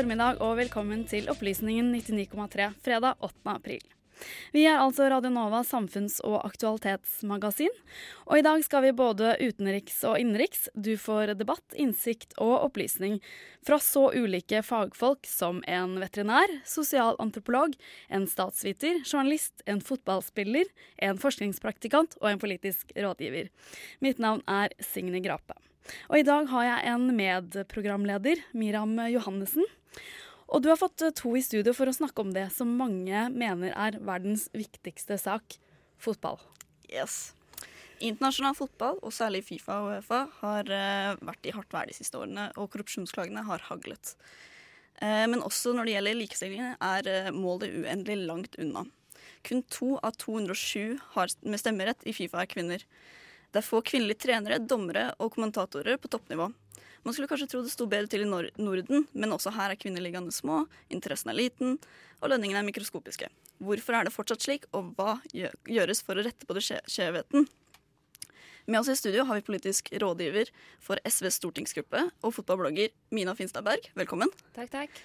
formiddag 0.00 0.38
og 0.40 0.54
velkommen 0.56 1.02
til 1.04 1.26
Opplysningen 1.28 1.90
99,3 1.92 2.70
fredag 2.80 3.18
8. 3.20 3.34
april. 3.52 3.82
Vi 4.54 4.62
er 4.64 4.78
altså 4.80 5.10
Radio 5.12 5.28
samfunns- 5.60 6.22
og 6.24 6.38
aktualitetsmagasin, 6.46 7.74
og 8.24 8.38
i 8.38 8.44
dag 8.46 8.64
skal 8.64 8.86
vi 8.86 8.94
både 8.96 9.34
utenriks 9.36 9.98
og 10.08 10.16
innenriks. 10.16 10.70
Du 10.72 10.96
får 10.96 11.34
debatt, 11.36 11.76
innsikt 11.76 12.32
og 12.38 12.64
opplysning 12.64 13.18
fra 13.60 13.76
så 13.76 14.08
ulike 14.16 14.62
fagfolk 14.64 15.28
som 15.28 15.60
en 15.68 15.98
veterinær, 16.00 16.48
sosialantropolog, 16.64 17.74
en 18.08 18.24
statsviter, 18.24 19.02
journalist, 19.04 19.60
en 19.66 19.82
fotballspiller, 19.84 20.64
en 20.96 21.20
forskningspraktikant 21.20 22.16
og 22.22 22.30
en 22.30 22.40
politisk 22.40 22.96
rådgiver. 22.96 23.52
Mitt 24.00 24.16
navn 24.18 24.40
er 24.48 24.72
Signe 24.80 25.20
Grape. 25.20 25.58
Og 26.08 26.20
i 26.20 26.24
dag 26.24 26.48
har 26.48 26.64
jeg 26.64 26.94
en 26.94 27.06
medprogramleder, 27.20 28.46
Miram 28.56 28.96
Johannessen. 29.10 29.68
Og 30.50 30.62
du 30.62 30.70
har 30.70 30.78
fått 30.78 31.02
eh, 31.06 31.14
to 31.14 31.32
i 31.38 31.42
studio 31.46 31.74
for 31.76 31.90
å 31.90 31.94
snakke 31.94 32.24
om 32.24 32.32
det 32.34 32.48
som 32.54 32.70
mange 32.78 33.26
mener 33.30 33.74
er 33.74 33.98
verdens 34.02 34.48
viktigste 34.56 35.18
sak 35.20 35.58
fotball. 36.00 36.40
Yes. 36.90 37.32
Internasjonal 38.00 38.56
fotball, 38.58 38.98
og 39.04 39.12
særlig 39.14 39.44
Fifa 39.46 39.76
og 39.84 39.90
Uefa, 39.98 40.22
har 40.40 40.70
uh, 40.72 41.18
vært 41.28 41.46
i 41.46 41.52
hardt 41.52 41.74
vær 41.74 41.90
de 41.90 41.94
siste 41.94 42.16
årene, 42.16 42.46
og 42.56 42.70
korrupsjonsklagene 42.72 43.44
har 43.44 43.66
haglet. 43.66 44.14
Uh, 45.02 45.28
men 45.28 45.44
også 45.44 45.74
når 45.76 45.86
det 45.86 45.94
gjelder 45.98 46.16
likestillingen, 46.16 46.78
er 46.80 47.34
målet 47.36 47.76
uendelig 47.76 48.16
langt 48.24 48.56
unna. 48.62 48.86
Kun 49.46 49.60
to 49.68 49.98
av 50.00 50.16
207 50.16 50.96
har, 51.12 51.36
med 51.44 51.60
stemmerett 51.60 52.08
i 52.08 52.16
Fifa 52.16 52.40
er 52.40 52.48
kvinner. 52.48 52.86
Det 53.52 53.60
er 53.60 53.68
få 53.68 53.84
kvinnelige 53.84 54.24
trenere, 54.24 54.62
dommere 54.64 55.10
og 55.20 55.34
kommentatorer 55.36 56.00
på 56.00 56.10
toppnivå. 56.10 56.48
Man 57.04 57.14
skulle 57.16 57.30
kanskje 57.30 57.48
tro 57.48 57.62
det 57.64 57.72
sto 57.72 57.86
bedre 57.88 58.10
til 58.12 58.26
i 58.26 58.28
Norden, 58.28 59.06
men 59.12 59.32
også 59.32 59.52
her 59.56 59.72
er 59.72 59.80
kvinneligaene 59.80 60.32
små, 60.34 60.66
interessen 60.92 61.32
er 61.32 61.38
liten, 61.38 61.78
og 62.20 62.32
lønningene 62.32 62.60
er 62.60 62.66
mikroskopiske. 62.66 63.30
Hvorfor 63.64 63.96
er 63.96 64.06
det 64.06 64.12
fortsatt 64.12 64.44
slik, 64.44 64.66
og 64.76 64.92
hva 64.98 65.16
gjøres 65.32 66.04
for 66.04 66.20
å 66.20 66.24
rette 66.26 66.48
på 66.48 66.56
det 66.56 66.64
skjevheten? 66.68 67.48
Med 68.70 68.82
oss 68.82 68.90
i 68.92 68.98
studio 68.98 69.24
har 69.26 69.38
vi 69.38 69.46
politisk 69.46 69.88
rådgiver 69.98 70.52
for 70.84 71.00
SVs 71.08 71.40
stortingsgruppe 71.40 72.04
og 72.20 72.34
fotballblogger 72.36 72.92
Mina 73.16 73.32
Finstad 73.34 73.64
Berg. 73.66 73.88
Velkommen. 73.98 74.30
Takk, 74.54 74.68
takk. 74.70 75.00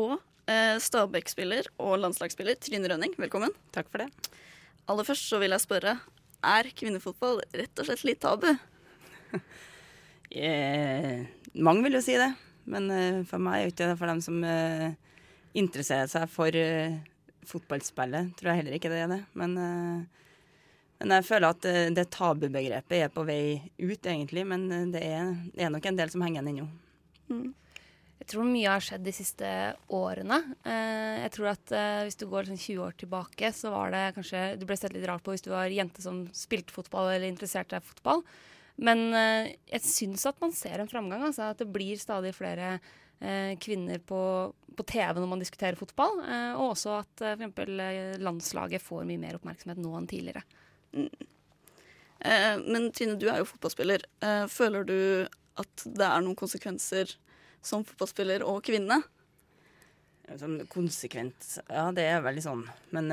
Og 0.00 0.16
eh, 0.50 0.78
Stabæk-spiller 0.80 1.68
og 1.76 1.98
landslagsspiller 2.00 2.56
Trine 2.58 2.88
Rønning. 2.90 3.12
Velkommen. 3.20 3.52
Takk 3.76 3.92
for 3.92 4.02
det. 4.02 4.08
Aller 4.90 5.06
først 5.06 5.28
så 5.28 5.38
vil 5.42 5.52
jeg 5.54 5.62
spørre, 5.62 5.98
er 6.40 6.72
kvinnefotball 6.74 7.44
rett 7.52 7.78
og 7.78 7.86
slett 7.86 8.06
litt 8.08 8.24
tabu? 8.24 8.48
Eh, 10.30 11.26
mange 11.58 11.82
vil 11.82 11.98
jo 11.98 12.02
si 12.04 12.14
det, 12.18 12.30
men 12.70 12.90
eh, 12.94 13.22
for 13.26 13.42
meg 13.42 13.64
er 13.64 13.70
det 13.70 13.74
ikke. 13.74 13.94
For 13.98 14.10
dem 14.10 14.22
som 14.24 14.42
eh, 14.46 14.92
interesserer 15.58 16.10
seg 16.10 16.30
for 16.30 16.54
eh, 16.56 17.00
fotballspillet, 17.50 18.34
tror 18.38 18.52
jeg 18.52 18.62
heller 18.62 18.76
ikke 18.78 18.92
det 18.92 19.04
er 19.04 19.10
det. 19.10 19.22
Men, 19.38 19.56
eh, 19.58 20.26
men 21.00 21.16
jeg 21.16 21.26
føler 21.26 21.50
at 21.50 21.66
eh, 21.70 21.88
det 21.96 22.10
tabubegrepet 22.14 23.00
er 23.00 23.14
på 23.14 23.24
vei 23.26 23.58
ut, 23.80 23.98
egentlig. 23.98 24.46
Men 24.46 24.68
det 24.94 25.02
er, 25.02 25.32
det 25.54 25.66
er 25.66 25.74
nok 25.74 25.90
en 25.90 25.98
del 25.98 26.12
som 26.12 26.22
henger 26.26 26.44
igjen 26.44 26.54
ennå. 26.54 26.68
Mm. 27.30 27.48
Jeg 28.20 28.28
tror 28.34 28.46
mye 28.46 28.68
har 28.68 28.84
skjedd 28.84 29.02
de 29.02 29.12
siste 29.16 29.50
årene. 29.96 30.36
jeg 30.62 31.30
tror 31.32 31.46
at 31.54 31.70
Hvis 32.04 32.18
du 32.20 32.26
går 32.28 32.50
sånn 32.50 32.60
20 32.60 32.82
år 32.84 32.92
tilbake, 33.00 33.48
så 33.56 33.72
var 33.72 33.94
det 33.94 34.02
kanskje 34.12 34.42
Du 34.60 34.66
ble 34.68 34.76
sett 34.76 34.92
litt 34.92 35.06
rart 35.08 35.24
på 35.24 35.32
hvis 35.32 35.46
du 35.46 35.48
var 35.48 35.72
jente 35.72 36.04
som 36.04 36.26
spilte 36.36 36.74
fotball 36.74 37.14
eller 37.14 37.30
interesserte 37.32 37.72
deg 37.72 37.80
i 37.80 37.88
fotball. 37.88 38.20
Men 38.80 39.10
uh, 39.12 39.50
jeg 39.68 39.84
syns 39.84 40.24
at 40.28 40.40
man 40.40 40.54
ser 40.56 40.80
en 40.80 40.90
framgang. 40.90 41.22
Altså, 41.28 41.50
at 41.52 41.60
det 41.60 41.68
blir 41.72 42.00
stadig 42.00 42.32
flere 42.36 42.78
uh, 42.78 43.52
kvinner 43.60 44.00
på, 44.00 44.20
på, 44.76 44.86
TV 44.88 45.20
når 45.20 45.28
man 45.28 45.42
diskuterer 45.42 45.78
fotball. 45.78 46.22
Uh, 46.24 46.52
og 46.56 46.70
også 46.72 46.96
at 47.02 47.26
uh, 47.26 47.34
f.eks. 47.50 48.22
landslaget 48.22 48.84
får 48.84 49.04
mye 49.08 49.20
mer 49.20 49.36
oppmerksomhet 49.36 49.80
nå 49.82 49.92
enn 49.98 50.08
tidligere. 50.10 50.44
Mm. 50.90 51.10
men 52.66 52.88
Trine, 52.92 53.14
du 53.16 53.28
er 53.30 53.38
jo 53.40 53.46
fotballspiller. 53.46 54.02
føler 54.50 54.82
du 54.84 54.96
at 55.62 55.84
det 55.86 56.04
er 56.04 56.24
noen 56.24 56.36
konsekvenser 56.36 57.12
som 57.62 57.84
fotballspiller 57.86 58.42
og 58.42 58.58
kvinne? 58.66 58.98
Sånn 60.40 60.58
konsekvent 60.70 61.46
Ja, 61.70 61.86
det 61.94 62.08
er 62.10 62.24
veldig 62.26 62.42
sånn. 62.42 62.64
Men 62.90 63.08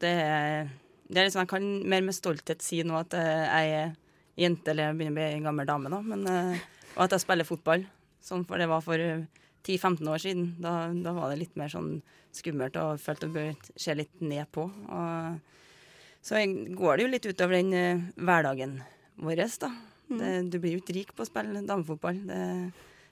det, 0.00 0.10
er, 0.10 0.72
det 1.06 1.20
er 1.20 1.28
liksom 1.28 1.44
Jeg 1.44 1.52
kan 1.52 1.68
mer 1.92 2.08
med 2.08 2.16
stolthet 2.16 2.64
si 2.64 2.80
nå 2.82 2.96
at 3.02 3.14
jeg 3.14 3.76
er 3.82 3.94
jente, 4.38 4.72
eller 4.72 4.88
jeg 4.90 4.98
begynner 4.98 5.14
å 5.14 5.18
bli 5.20 5.38
en 5.38 5.48
gammel 5.48 5.68
dame, 5.68 5.92
da. 5.92 6.00
Men, 6.04 6.26
uh, 6.28 6.90
og 6.94 7.06
at 7.06 7.16
jeg 7.16 7.24
spiller 7.24 7.48
fotball. 7.48 7.86
Sånn 8.24 8.44
for 8.48 8.60
det 8.60 8.68
var 8.70 8.84
for 8.84 9.00
10-15 9.64 10.10
år 10.10 10.22
siden. 10.22 10.46
Da, 10.62 10.74
da 10.92 11.14
var 11.16 11.32
det 11.32 11.42
litt 11.42 11.58
mer 11.60 11.72
sånn 11.72 11.98
skummelt 12.34 12.76
og 12.80 13.02
følte 13.02 13.28
å 13.30 13.48
se 13.78 13.94
litt 13.96 14.22
ned 14.24 14.48
på. 14.54 14.66
Og 14.68 16.24
så 16.24 16.40
går 16.44 16.96
det 16.96 17.04
jo 17.04 17.12
litt 17.12 17.28
utover 17.28 17.58
den 17.58 17.74
uh, 17.74 18.06
hverdagen 18.16 18.78
vår, 19.22 19.44
da. 19.60 19.70
Det, 20.04 20.32
du 20.52 20.58
blir 20.60 20.76
jo 20.76 20.82
ikke 20.82 20.96
rik 20.96 21.12
på 21.16 21.24
å 21.24 21.28
spille 21.28 21.62
damefotball. 21.64 22.18
Det, 22.28 22.40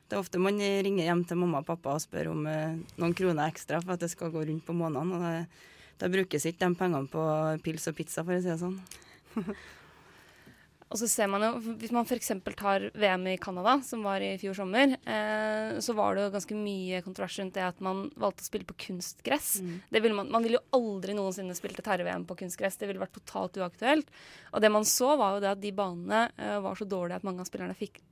det 0.09 0.17
er 0.17 0.21
ofte 0.21 0.41
man 0.43 0.59
ringer 0.61 1.07
hjem 1.07 1.23
til 1.29 1.39
mamma 1.41 1.63
og 1.63 1.69
pappa 1.69 1.95
og 1.97 2.03
spør 2.05 2.33
om 2.35 2.49
uh, 2.49 2.81
noen 3.01 3.15
kroner 3.17 3.47
ekstra 3.49 3.81
for 3.85 3.95
at 3.95 4.03
det 4.03 4.11
skal 4.13 4.33
gå 4.35 4.43
rundt 4.49 4.67
på 4.67 4.77
månedene. 4.77 5.21
Og 5.21 6.01
da 6.03 6.11
brukes 6.11 6.49
ikke 6.49 6.67
de 6.67 6.79
pengene 6.79 7.09
på 7.11 7.23
pils 7.63 7.87
og 7.89 7.97
pizza, 7.97 8.25
for 8.25 8.35
å 8.35 8.43
si 8.43 8.51
det 8.51 8.59
sånn. 8.61 8.81
Og 10.93 10.99
så 11.01 11.09
ser 11.09 11.31
man 11.33 11.45
jo, 11.45 11.51
Hvis 11.81 11.93
man 11.95 12.05
f.eks. 12.05 12.31
tar 12.59 12.91
VM 12.93 13.27
i 13.33 13.39
Canada, 13.41 13.79
som 13.85 14.05
var 14.05 14.21
i 14.21 14.35
fjor 14.41 14.57
sommer, 14.59 14.95
eh, 15.09 15.79
så 15.81 15.97
var 15.97 16.15
det 16.15 16.27
jo 16.27 16.35
ganske 16.35 16.59
mye 16.59 17.01
kontrovers 17.05 17.39
rundt 17.41 17.57
det 17.57 17.65
at 17.65 17.81
man 17.85 18.05
valgte 18.21 18.45
å 18.45 18.51
spille 18.51 18.69
på 18.69 18.77
kunstgress. 18.87 19.55
Mm. 19.65 19.75
Det 19.89 20.05
ville 20.05 20.19
man, 20.21 20.31
man 20.35 20.45
ville 20.45 20.61
jo 20.61 20.79
aldri 20.79 21.17
noensinne 21.17 21.57
spilt 21.57 21.81
et 21.81 21.89
herre-VM 21.89 22.27
på 22.29 22.37
kunstgress. 22.45 22.77
Det 22.77 22.91
ville 22.91 23.01
vært 23.01 23.17
totalt 23.17 23.57
uaktuelt. 23.57 24.13
Og 24.53 24.65
det 24.65 24.73
man 24.75 24.85
så, 24.89 25.15
var 25.17 25.37
jo 25.37 25.45
det 25.45 25.55
at 25.55 25.63
de 25.63 25.73
banene 25.77 26.27
eh, 26.37 26.59
var 26.63 26.77
så 26.77 26.89
dårlige 26.89 27.23
at 27.23 27.29
mange 27.29 27.45
av 27.45 27.49
spillerne 27.49 27.79
fikk 27.79 28.03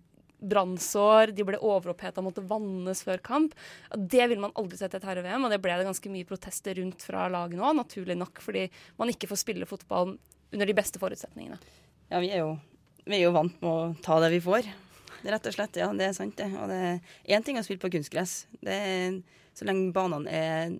brannsår, 0.40 1.34
de 1.36 1.44
ble 1.44 1.58
overoppheta, 1.60 2.22
måtte 2.24 2.44
vannes 2.48 3.02
før 3.04 3.20
kamp. 3.24 3.52
Det 3.92 4.24
ville 4.24 4.40
man 4.40 4.54
aldri 4.56 4.78
sett 4.80 4.96
i 4.96 5.00
et 5.00 5.04
herre-VM, 5.04 5.44
og 5.44 5.52
det 5.52 5.60
ble 5.60 5.76
det 5.76 5.88
ganske 5.88 6.12
mye 6.12 6.28
protester 6.28 6.80
rundt 6.80 7.04
fra 7.04 7.26
laget 7.32 7.60
nå, 7.60 7.74
naturlig 7.76 8.16
nok, 8.16 8.40
fordi 8.40 8.66
man 9.00 9.12
ikke 9.12 9.28
får 9.30 9.42
spille 9.42 9.68
fotball 9.68 10.16
under 10.50 10.66
de 10.66 10.76
beste 10.76 11.02
forutsetningene. 11.02 11.60
Ja, 12.10 12.18
vi 12.18 12.32
er 12.32 12.42
jo, 12.42 12.54
vi 13.04 13.16
er 13.16 13.24
jo 13.24 13.34
vant 13.34 13.56
med 13.62 13.70
å 13.70 13.90
ta 14.04 14.18
det 14.22 14.30
vi 14.34 14.40
får. 14.44 14.68
Rett 15.20 15.46
og 15.46 15.54
slett, 15.54 15.76
ja, 15.76 15.90
det 15.96 16.06
er 16.06 16.16
sant 16.16 16.36
det. 16.38 16.48
Og 16.56 16.70
det 16.70 16.78
er 16.80 17.36
én 17.36 17.44
ting 17.44 17.58
å 17.60 17.64
spille 17.64 17.82
på 17.82 17.92
kunstgress. 17.92 18.44
Det 18.60 18.76
er, 18.76 19.20
så 19.56 19.68
lenge 19.68 19.92
banene 19.96 20.32
er 20.32 20.78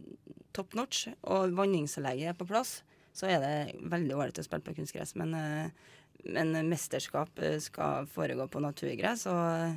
top 0.57 0.75
notch 0.79 1.07
og 1.31 1.55
vanningsanlegget 1.57 2.33
er 2.33 2.39
på 2.39 2.49
plass, 2.49 2.81
så 3.17 3.29
er 3.31 3.43
det 3.43 3.81
veldig 3.91 4.17
ålreit 4.17 4.41
å 4.41 4.47
spille 4.47 4.65
på 4.67 4.75
kunstgress. 4.79 5.15
Men, 5.21 5.35
eh, 5.35 5.95
men 6.35 6.57
mesterskap 6.69 7.39
eh, 7.43 7.59
skal 7.63 8.09
foregå 8.11 8.49
på 8.51 8.63
naturgress. 8.65 9.27
Og, 9.31 9.77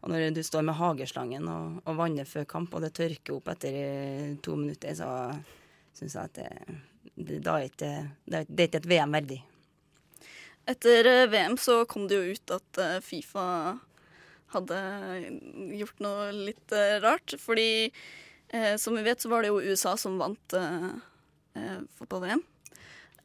og 0.00 0.12
når 0.12 0.30
du 0.34 0.42
står 0.46 0.66
med 0.66 0.78
hageslangen 0.80 1.48
og, 1.50 1.80
og 1.84 2.00
vanner 2.00 2.28
før 2.28 2.48
kamp, 2.48 2.74
og 2.74 2.84
det 2.84 2.94
tørker 2.98 3.38
opp 3.38 3.52
etter 3.54 3.78
eh, 3.84 4.36
to 4.42 4.56
minutter, 4.58 4.96
så 4.98 5.10
syns 5.96 6.16
jeg 6.16 6.22
at 6.24 6.40
det, 6.40 6.80
det, 7.14 7.40
da 7.44 7.58
er 7.58 7.70
ikke, 7.70 7.94
det, 8.26 8.44
det 8.48 8.64
er 8.64 8.70
ikke 8.72 8.84
et 8.84 8.92
VM 8.94 9.18
verdig. 9.20 9.40
Etter 10.68 11.06
eh, 11.06 11.26
VM 11.26 11.56
så 11.58 11.84
kom 11.84 12.08
det 12.08 12.18
jo 12.18 12.34
ut 12.34 12.52
at 12.54 12.80
eh, 12.82 12.98
Fifa 13.04 13.78
hadde 14.54 14.80
gjort 15.78 16.02
noe 16.02 16.30
litt 16.34 16.74
eh, 16.74 16.98
rart. 17.02 17.34
Fordi 17.40 17.70
eh, 17.86 18.76
som 18.76 18.96
vi 18.98 19.06
vet, 19.06 19.22
så 19.22 19.30
var 19.32 19.42
det 19.42 19.52
jo 19.52 19.62
USA 19.62 19.96
som 20.00 20.18
vant 20.20 20.56
eh, 20.58 21.80
fotball-VM. 21.98 22.44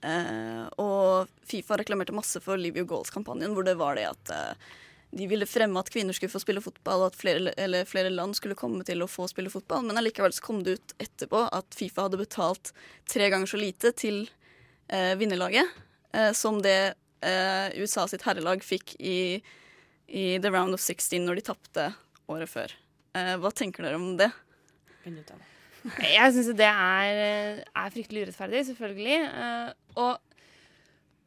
Eh, 0.06 0.65
og 0.82 1.30
Fifa 1.45 1.80
reklamerte 1.82 2.15
masse 2.15 2.41
for 2.43 2.62
Live 2.62 2.82
Your 2.82 2.89
Goals-kampanjen, 2.89 3.54
hvor 3.56 3.67
det 3.67 3.78
var 3.80 3.98
det 4.00 4.10
at 4.12 4.36
de 5.15 5.30
ville 5.32 5.48
fremme 5.48 5.80
at 5.80 5.88
kvinner 5.93 6.15
skulle 6.17 6.34
få 6.34 6.41
spille 6.43 6.60
fotball, 6.60 7.06
og 7.06 7.13
at 7.13 7.15
flere, 7.15 7.84
flere 7.88 8.10
land 8.12 8.36
skulle 8.36 8.58
komme 8.60 8.84
til 8.84 9.00
å 9.06 9.08
få 9.08 9.30
spille 9.32 9.54
fotball. 9.54 9.86
Men 9.88 10.02
allikevel 10.02 10.34
så 10.36 10.43
kom 10.43 10.60
det 10.65 10.76
ut 10.76 10.95
etterpå 11.00 11.45
at 11.56 11.78
Fifa 11.78 12.10
hadde 12.10 12.19
betalt 12.19 12.74
tre 13.08 13.30
ganger 13.32 13.48
så 13.48 13.62
lite 13.62 13.93
til 13.95 14.26
vinnerlaget 14.91 15.71
som 16.38 16.60
det 16.62 16.93
eh, 17.23 17.75
USA 17.80 18.06
sitt 18.10 18.25
herrelag 18.28 18.63
fikk 18.65 18.95
i, 18.99 19.41
i 20.08 20.25
The 20.41 20.51
Round 20.51 20.75
of 20.75 20.84
16 20.84 21.21
når 21.23 21.39
de 21.39 21.45
tapte 21.51 21.89
året 22.32 22.51
før. 22.51 22.73
Eh, 23.15 23.36
hva 23.41 23.51
tenker 23.56 23.88
dere 23.88 23.99
om 23.99 24.15
det? 24.19 24.32
Jeg 26.01 26.34
syns 26.34 26.49
det 26.58 26.67
er, 26.67 27.60
er 27.62 27.91
fryktelig 27.93 28.25
urettferdig, 28.25 28.63
selvfølgelig. 28.71 29.19
Eh, 29.30 29.67
og 30.01 30.35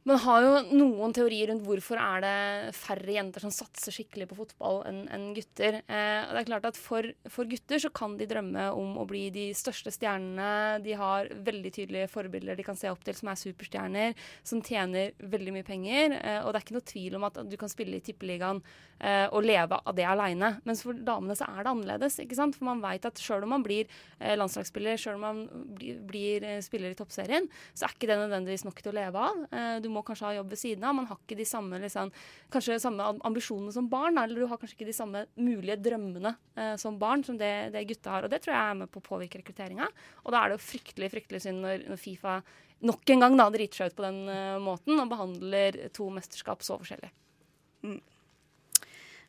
man 0.08 0.20
har 0.22 0.44
jo 0.44 0.52
noen 0.78 1.12
teorier 1.16 1.50
rundt 1.50 1.64
hvorfor 1.66 2.00
er 2.00 2.22
det 2.24 2.76
færre 2.76 3.12
jenter 3.12 3.44
som 3.44 3.52
satser 3.52 3.92
skikkelig 3.94 4.28
på 4.30 4.38
fotball 4.38 4.80
enn 4.88 5.02
en 5.12 5.26
gutter. 5.36 5.80
Eh, 5.84 6.20
og 6.24 6.32
det 6.32 6.40
er 6.40 6.48
klart 6.48 6.68
at 6.70 6.80
for, 6.80 7.06
for 7.28 7.48
gutter 7.50 7.82
så 7.82 7.90
kan 7.94 8.16
de 8.18 8.28
drømme 8.30 8.70
om 8.76 8.96
å 9.02 9.06
bli 9.08 9.26
de 9.34 9.48
største 9.56 9.92
stjernene. 9.94 10.80
De 10.84 10.96
har 10.98 11.28
veldig 11.46 11.72
tydelige 11.76 12.10
forbilder 12.12 12.58
de 12.58 12.66
kan 12.66 12.78
se 12.78 12.90
opp 12.92 13.04
til 13.04 13.16
som 13.18 13.30
er 13.32 13.40
superstjerner, 13.40 14.16
som 14.46 14.62
tjener 14.64 15.12
veldig 15.20 15.56
mye 15.58 15.68
penger. 15.68 16.16
Eh, 16.18 16.40
og 16.42 16.52
det 16.52 16.60
er 16.60 16.66
ikke 16.66 16.78
noe 16.78 16.88
tvil 16.94 17.18
om 17.18 17.28
at 17.28 17.42
du 17.48 17.58
kan 17.60 17.72
spille 17.72 18.00
i 18.00 18.04
tippeligaen 18.04 18.62
eh, 19.00 19.26
og 19.28 19.44
leve 19.44 19.78
av 19.78 19.96
det 19.96 20.06
aleine. 20.08 20.54
Mens 20.68 20.82
for 20.86 20.96
damene 20.96 21.36
så 21.38 21.48
er 21.48 21.62
det 21.62 21.72
annerledes. 21.72 22.18
ikke 22.24 22.38
sant? 22.38 22.56
For 22.58 22.68
man 22.68 22.82
veit 22.84 23.06
at 23.08 23.20
sjøl 23.22 23.46
om 23.46 23.54
man 23.56 23.66
blir 23.66 23.86
eh, 24.18 24.36
landslagsspiller, 24.38 24.98
sjøl 25.00 25.18
om 25.18 25.26
man 25.26 25.44
blir, 25.78 26.00
blir 26.08 26.46
eh, 26.46 26.60
spiller 26.64 26.94
i 26.94 26.98
toppserien, 26.98 27.48
så 27.74 27.86
er 27.86 27.96
ikke 27.96 28.10
det 28.10 28.20
nødvendigvis 28.24 28.66
nok 28.66 28.82
til 28.82 28.92
å 28.92 28.98
leve 28.98 29.28
av. 29.28 29.44
Eh, 29.52 29.76
du 29.84 29.90
må 29.92 29.97
kanskje 30.06 30.28
ha 30.28 30.34
jobb 30.38 30.52
ved 30.54 30.60
siden 30.60 30.86
av. 30.86 30.96
Man 30.98 31.08
har 31.10 31.18
ikke 31.20 31.38
de 31.38 31.46
samme, 31.48 31.80
liksom, 31.82 32.12
kanskje 32.54 32.78
samme 32.82 33.08
ambisjonene 33.28 33.74
som 33.74 33.88
barn, 33.90 34.20
eller 34.20 34.38
du 34.38 34.48
har 34.50 34.60
kanskje 34.60 34.78
ikke 34.78 34.90
de 34.90 34.96
samme 34.96 35.24
mulige 35.40 35.78
drømmene 35.88 36.34
eh, 36.58 36.74
som 36.80 37.00
barn 37.00 37.24
som 37.26 37.40
det, 37.40 37.52
det 37.74 37.86
gutta 37.90 38.16
har. 38.16 38.26
Og 38.26 38.32
det 38.32 38.42
tror 38.44 38.56
jeg 38.56 38.62
er 38.62 38.80
med 38.82 38.92
på 38.92 39.02
å 39.02 39.08
påvirke 39.10 39.42
rekrutteringa. 39.42 39.90
Og 40.24 40.34
da 40.34 40.42
er 40.42 40.52
det 40.52 40.58
jo 40.58 40.66
fryktelig 40.68 41.12
fryktelig 41.14 41.44
synd 41.46 41.64
når, 41.64 41.88
når 41.90 42.02
Fifa 42.02 42.40
nok 42.88 43.10
en 43.10 43.24
gang 43.24 43.34
da 43.38 43.48
driter 43.50 43.80
seg 43.82 43.90
ut 43.90 43.98
på 43.98 44.04
den 44.06 44.20
uh, 44.30 44.60
måten 44.62 45.00
og 45.02 45.10
behandler 45.10 45.80
to 45.96 46.06
mesterskap 46.14 46.62
så 46.62 46.76
forskjellig. 46.78 47.10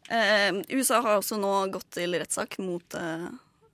Eh, 0.09 0.55
USA 0.69 1.01
har 1.05 1.19
også 1.19 1.37
nå 1.37 1.51
gått 1.73 1.91
til 1.99 2.17
rettssak 2.17 2.57
mot, 2.63 2.95
eh, 2.97 3.27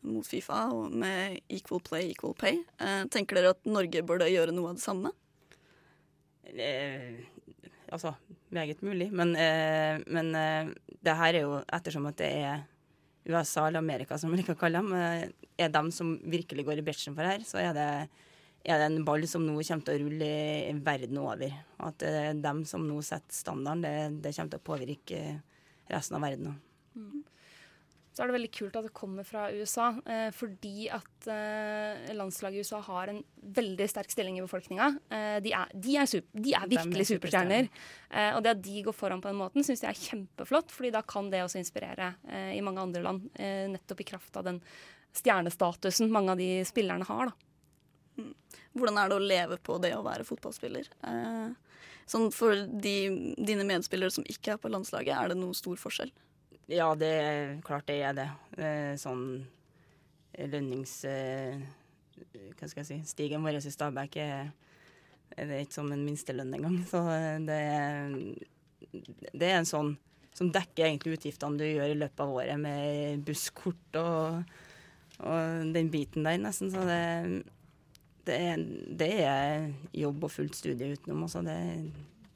mot 0.03 0.27
Fifa 0.27 0.65
med 0.91 1.39
equal 1.47 1.79
play, 1.79 2.11
equal 2.11 2.33
pay. 2.33 2.63
Eh, 2.79 3.05
tenker 3.05 3.39
dere 3.39 3.53
at 3.55 3.63
Norge 3.63 4.03
burde 4.03 4.27
gjøre 4.27 4.51
noe 4.51 4.73
av 4.73 4.75
det 4.75 4.83
samme? 4.83 5.11
Eh, 6.53 7.17
altså, 7.89 8.13
meget 8.49 8.81
mulig. 8.81 9.11
Men, 9.11 9.35
eh, 9.35 10.01
men 10.07 10.35
eh, 10.35 10.71
det 11.01 11.17
her 11.17 11.33
er 11.33 11.45
jo 11.45 11.59
ettersom 11.73 12.05
at 12.11 12.17
det 12.21 12.31
er 12.43 12.63
USA 13.25 13.67
eller 13.67 13.81
Amerika, 13.81 14.17
som 14.17 14.31
vi 14.31 14.37
liker 14.37 14.53
å 14.53 14.59
kalle 14.59 14.81
dem, 14.83 14.93
er 15.57 15.69
dem 15.73 15.89
som 15.91 16.13
virkelig 16.29 16.65
går 16.67 16.81
i 16.81 16.85
bresjen 16.85 17.15
for 17.17 17.25
her, 17.25 17.41
så 17.41 17.57
er 17.57 17.71
det, 17.73 17.87
er 18.61 18.81
det 18.81 18.89
en 18.91 19.05
ball 19.07 19.25
som 19.27 19.41
nå 19.41 19.55
kommer 19.57 19.87
til 19.87 19.95
å 19.95 20.03
rulle 20.03 20.27
i 20.69 20.75
verden 20.85 21.17
over. 21.17 21.55
At 21.81 21.97
det 22.03 22.11
er 22.21 22.43
dem 22.43 22.61
som 22.69 22.85
nå 22.85 22.99
setter 23.01 23.33
standarden, 23.33 23.81
det, 23.81 23.95
det 24.27 24.35
kommer 24.35 24.53
til 24.53 24.61
å 24.61 24.69
påvirke 24.69 25.23
resten 25.89 26.19
av 26.19 26.27
verden 26.27 26.51
òg. 26.53 26.61
Så 28.15 28.23
er 28.23 28.29
det 28.29 28.37
veldig 28.37 28.51
kult 28.55 28.77
at 28.79 28.85
det 28.87 28.93
kommer 28.95 29.25
fra 29.27 29.49
USA, 29.51 29.89
eh, 30.07 30.29
fordi 30.31 30.85
at 30.95 31.25
eh, 31.27 32.13
landslaget 32.15 32.61
i 32.61 32.63
USA 32.63 32.79
har 32.85 33.11
en 33.11 33.19
veldig 33.57 33.87
sterk 33.91 34.13
stilling 34.13 34.37
i 34.39 34.43
befolkninga. 34.45 34.87
Eh, 35.11 35.39
de, 35.43 35.51
de, 35.73 35.97
de 36.31 36.53
er 36.55 36.69
virkelig 36.71 37.09
superstjerner. 37.09 37.67
Eh, 38.07 38.29
og 38.37 38.39
det 38.45 38.53
at 38.55 38.61
de 38.63 38.85
går 38.87 38.95
foran 38.95 39.19
på 39.23 39.27
den 39.27 39.41
måten, 39.41 39.67
syns 39.67 39.83
jeg 39.83 39.91
er 39.91 39.99
kjempeflott, 39.99 40.71
fordi 40.71 40.93
da 40.95 41.03
kan 41.03 41.27
det 41.33 41.43
også 41.43 41.59
inspirere 41.59 42.13
eh, 42.29 42.53
i 42.55 42.63
mange 42.63 42.85
andre 42.87 43.03
land, 43.03 43.27
eh, 43.35 43.65
nettopp 43.73 44.05
i 44.05 44.07
kraft 44.15 44.39
av 44.39 44.47
den 44.47 44.61
stjernestatusen 45.15 46.11
mange 46.11 46.31
av 46.31 46.39
de 46.39 46.49
spillerne 46.67 47.07
har. 47.11 47.33
da. 47.33 48.29
Hvordan 48.75 48.99
er 48.99 49.11
det 49.11 49.17
å 49.19 49.27
leve 49.27 49.59
på 49.59 49.75
det 49.83 49.91
å 49.95 50.03
være 50.07 50.23
fotballspiller? 50.27 50.87
Eh, 51.03 51.81
sånn 52.07 52.29
for 52.35 52.63
de, 52.79 52.95
dine 53.35 53.67
medspillere 53.67 54.15
som 54.15 54.23
ikke 54.23 54.55
er 54.55 54.61
på 54.63 54.71
landslaget, 54.71 55.15
er 55.15 55.31
det 55.31 55.39
noen 55.43 55.55
stor 55.57 55.75
forskjell? 55.83 56.15
Ja, 56.65 56.87
det 56.97 57.09
er 57.13 57.51
klart 57.65 57.85
det 57.85 57.99
er 58.01 58.15
det. 58.17 58.29
Eh, 58.57 58.93
sånn 58.97 59.45
lønnings... 60.49 60.97
Eh, 61.05 61.59
hva 62.55 62.69
skal 62.69 62.81
jeg 62.81 62.87
si? 62.87 62.97
Stigen 63.05 63.43
vår 63.45 63.59
i 63.59 63.73
Stabæk 63.73 64.17
er, 64.23 64.47
er 65.37 65.51
ikke 65.59 65.77
som 65.77 65.91
en 65.93 66.05
minstelønn 66.07 66.55
engang. 66.57 66.79
Så 66.89 67.03
eh, 67.13 67.37
det 67.45 67.59
er, 67.69 68.15
det 69.29 69.51
er 69.51 69.59
en 69.59 69.69
sånn 69.69 69.93
som 70.35 70.49
dekker 70.51 70.87
egentlig 70.87 71.19
utgiftene 71.19 71.59
du 71.59 71.67
gjør 71.67 71.93
i 71.93 71.99
løpet 71.99 72.23
av 72.25 72.33
året 72.33 72.57
med 72.59 73.21
busskort 73.27 73.99
og, 74.01 74.57
og 75.21 75.69
den 75.75 75.91
biten 75.93 76.25
der, 76.25 76.41
nesten. 76.41 76.73
Så 76.73 76.81
det, 76.89 77.45
det, 78.25 78.39
er, 78.49 78.65
det 78.89 79.11
er 79.21 79.69
jobb 79.93 80.25
og 80.25 80.33
fullt 80.33 80.57
studie 80.57 80.97
utenom. 80.97 81.27
Altså 81.29 81.45
det, 81.45 81.61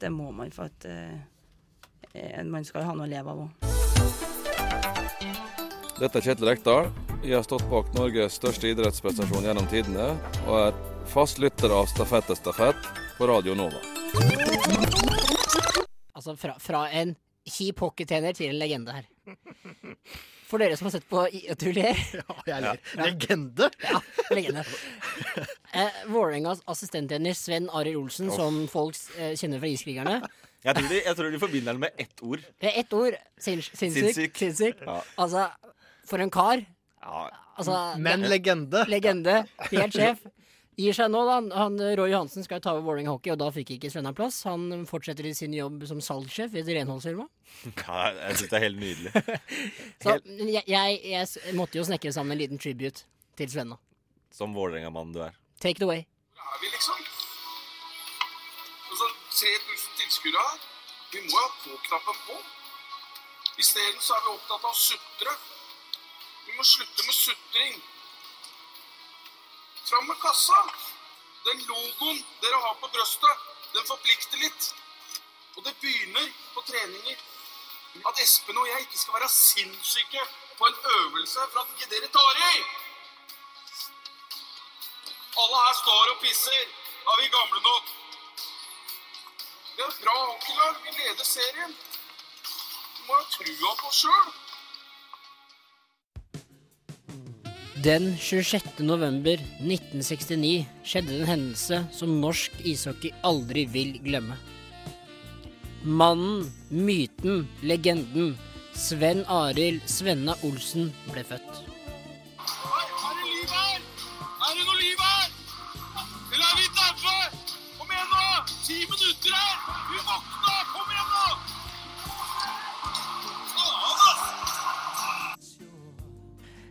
det 0.00 0.14
må 0.14 0.30
man 0.30 0.54
for 0.54 0.70
at 0.70 0.88
man 2.46 2.64
skal 2.66 2.86
ha 2.86 2.94
noe 2.94 3.10
å 3.10 3.10
leve 3.10 3.34
av 3.34 3.44
òg. 3.48 3.79
Dette 6.00 6.16
er 6.16 6.24
Kjetil 6.24 6.48
Rekdal. 6.48 6.86
Jeg 7.20 7.34
har 7.36 7.44
stått 7.44 7.66
bak 7.68 7.90
Norges 7.92 8.38
største 8.40 8.70
idrettsprestasjon 8.70 9.44
gjennom 9.44 9.66
tidene, 9.68 10.06
og 10.46 10.54
er 10.56 10.78
fast 11.12 11.36
lytter 11.42 11.72
av 11.76 11.90
Stafettestafett 11.90 12.88
på 13.18 13.28
Radio 13.28 13.52
Nova. 13.58 13.82
Altså 16.16 16.32
fra, 16.40 16.54
fra 16.56 16.86
en 16.96 17.12
kjip 17.44 17.82
hockeytrener 17.84 18.32
til 18.36 18.48
en 18.54 18.58
legende 18.62 18.96
her. 18.96 19.10
For 20.48 20.58
dere 20.64 20.74
som 20.80 20.88
har 20.88 20.96
sett 20.96 21.04
på 21.06 21.26
Du 21.60 21.68
ler? 21.76 22.00
Ja, 22.16 22.36
jeg 22.48 22.64
ler. 22.64 22.80
Legende? 23.04 23.68
Ja, 23.84 24.00
legende. 24.32 24.64
Eh, 25.70 26.00
Vålerengas 26.10 26.64
assistenttrener 26.66 27.36
Sven 27.38 27.68
Arild 27.70 28.00
Olsen, 28.00 28.32
oh. 28.32 28.40
som 28.40 28.62
folk 28.72 28.96
eh, 29.20 29.36
kjenner 29.38 29.60
fra 29.62 29.68
Iskrigerne. 29.70 30.16
Jeg 30.64 30.76
tror, 30.76 30.88
de, 30.90 30.96
jeg 31.06 31.16
tror 31.16 31.30
de 31.32 31.38
forbinder 31.40 31.76
den 31.76 31.84
med 31.84 32.02
ett 32.02 32.24
ord. 32.26 32.42
Det 32.60 32.68
er 32.72 32.80
ett 32.82 32.92
ord. 32.92 33.14
Sinns- 33.40 33.70
Sinnssyk. 33.72 34.10
Sinnssyk. 34.10 34.40
Sinnssyk. 34.42 34.82
Ja. 34.84 34.96
Altså, 35.22 35.46
for 36.10 36.22
en 36.22 36.30
kar. 36.34 36.64
Altså, 37.00 37.78
Men 37.98 38.20
det- 38.24 38.30
legende. 38.34 38.84
Legende. 38.90 39.38
Helt 39.70 39.94
sjef. 39.96 40.20
Gir 40.80 40.94
seg 40.96 41.10
nå, 41.12 41.20
da. 41.28 41.34
Han, 41.60 41.74
Roy 41.98 42.08
Johansen 42.12 42.44
skal 42.46 42.56
jo 42.56 42.64
ta 42.64 42.72
over 42.72 42.84
Vålerenga 42.86 43.12
Hockey, 43.12 43.32
og 43.34 43.38
da 43.42 43.50
fikk 43.52 43.74
ikke 43.74 43.90
Svenna 43.92 44.14
plass. 44.16 44.38
Han 44.48 44.86
fortsetter 44.88 45.26
i 45.28 45.34
sin 45.36 45.52
jobb 45.52 45.82
som 45.90 46.00
salgssjef 46.00 46.54
i 46.56 46.62
et 46.62 46.70
renholdsfirma. 46.72 47.26
Ja, 47.76 47.98
jeg 48.16 48.38
syns 48.38 48.50
det 48.52 48.56
er 48.56 48.64
helt 48.64 48.80
nydelig. 48.80 49.12
Så 50.02 50.14
jeg, 50.24 50.64
jeg, 50.70 51.00
jeg 51.10 51.54
måtte 51.58 51.76
jo 51.76 51.84
snekre 51.84 52.12
sammen 52.16 52.32
en 52.32 52.40
liten 52.40 52.58
tribute 52.62 53.04
til 53.36 53.50
Svenna. 53.52 53.76
Som 54.32 54.54
Vålerenga-mann 54.56 55.12
du 55.12 55.20
er. 55.26 55.36
Take 55.60 55.76
it 55.76 55.84
away. 55.84 56.06
er 56.06 56.58
vi, 56.62 56.70
liksom? 56.72 56.96
sånn 59.00 59.14
3000 59.36 60.00
tilskuere 60.00 60.46
her. 60.48 60.58
Vi 61.12 61.20
må 61.26 61.34
jo 61.34 61.42
ha 61.44 61.50
på-knappen 61.66 62.18
på. 62.28 62.38
Isteden 63.60 64.00
så 64.00 64.16
er 64.16 64.24
vi 64.24 64.32
opptatt 64.38 64.64
av 64.64 64.70
å 64.72 64.78
sutre. 64.80 65.36
Vi 66.46 66.56
må 66.56 66.64
slutte 66.64 67.06
med 67.06 67.14
sutring. 67.14 67.82
Fram 69.90 70.06
med 70.06 70.20
kassa! 70.22 70.60
Den 71.44 71.62
logoen 71.68 72.18
dere 72.42 72.58
har 72.64 72.74
på 72.80 72.88
brøstet, 72.94 73.44
den 73.74 73.86
forplikter 73.88 74.42
litt. 74.44 74.74
Og 75.56 75.64
det 75.64 75.72
begynner 75.80 76.26
på 76.54 76.64
treninger. 76.68 77.22
At 78.06 78.20
Espen 78.22 78.58
og 78.58 78.68
jeg 78.68 78.84
ikke 78.84 78.98
skal 78.98 79.16
være 79.16 79.28
sinnssyke 79.34 80.26
på 80.58 80.66
en 80.66 80.76
øvelse 80.96 81.46
for 81.52 81.60
at 81.62 81.72
ikke 81.74 81.90
dere 81.94 82.12
tar 82.18 82.44
i! 82.50 82.52
Alle 85.40 85.64
her 85.64 85.74
står 85.82 86.12
og 86.12 86.20
pisser. 86.20 86.62
Er 87.10 87.22
vi 87.22 87.28
gamle 87.36 87.60
nok? 87.60 87.90
Vi 89.74 89.82
har 89.82 89.88
et 89.88 90.00
bra 90.04 90.16
hockeylag. 90.24 90.74
Vi 90.84 90.90
leder 90.98 91.24
serien. 91.24 91.76
Vi 92.96 93.06
må 93.06 93.14
ha 93.14 93.24
trua 93.34 93.74
på 93.80 93.86
oss 93.92 94.00
sjøl. 94.04 94.32
Den 97.80 98.16
26. 98.18 98.82
november 98.84 99.40
1969 99.64 100.66
skjedde 100.84 101.14
en 101.16 101.28
hendelse 101.28 101.78
som 101.96 102.12
norsk 102.20 102.58
ishockey 102.68 103.14
aldri 103.24 103.62
vil 103.72 103.94
glemme. 104.04 104.36
Mannen, 105.88 106.44
myten, 106.68 107.46
legenden 107.64 108.34
Sven 108.76 109.24
Arild 109.24 109.80
Svenna 109.88 110.36
Olsen 110.44 110.90
ble 111.08 111.24
født. 111.24 111.69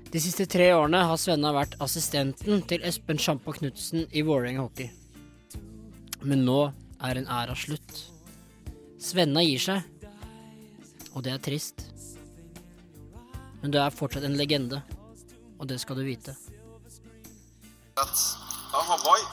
De 0.09 0.17
siste 0.17 0.47
tre 0.49 0.71
årene 0.73 1.03
har 1.05 1.19
Svenna 1.21 1.51
vært 1.53 1.75
assistenten 1.85 2.63
til 2.65 2.81
Espen 2.87 3.19
Sjampa 3.21 3.53
Knutsen 3.53 4.07
i 4.09 4.23
Vålerenga 4.25 4.63
Hockey. 4.63 4.87
Men 6.25 6.41
nå 6.47 6.71
er 7.05 7.19
en 7.19 7.29
æra 7.29 7.53
slutt. 7.53 7.99
Svenna 8.97 9.43
gir 9.45 9.61
seg, 9.61 9.85
og 11.13 11.21
det 11.27 11.35
er 11.35 11.43
trist. 11.45 11.85
Men 13.61 13.75
du 13.75 13.77
er 13.77 13.93
fortsatt 13.93 14.25
en 14.25 14.39
legende, 14.39 14.81
og 15.61 15.69
det 15.69 15.77
skal 15.83 16.01
du 16.01 16.03
vite. 16.07 16.33
Er 18.01 18.89
Hawaii. 18.89 19.29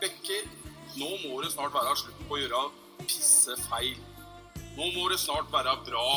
Bekker, 0.00 0.48
nå 0.96 1.12
må 1.26 1.44
det 1.44 1.52
snart 1.52 1.76
være 1.76 1.94
slutt 2.00 2.26
på 2.30 2.38
å 2.38 2.42
gjøre 2.46 2.64
pisse 3.04 3.60
feil. 3.68 4.00
Nå 4.78 4.88
må 4.96 5.10
det 5.12 5.20
snart 5.20 5.52
være 5.52 5.76
bra. 5.84 6.08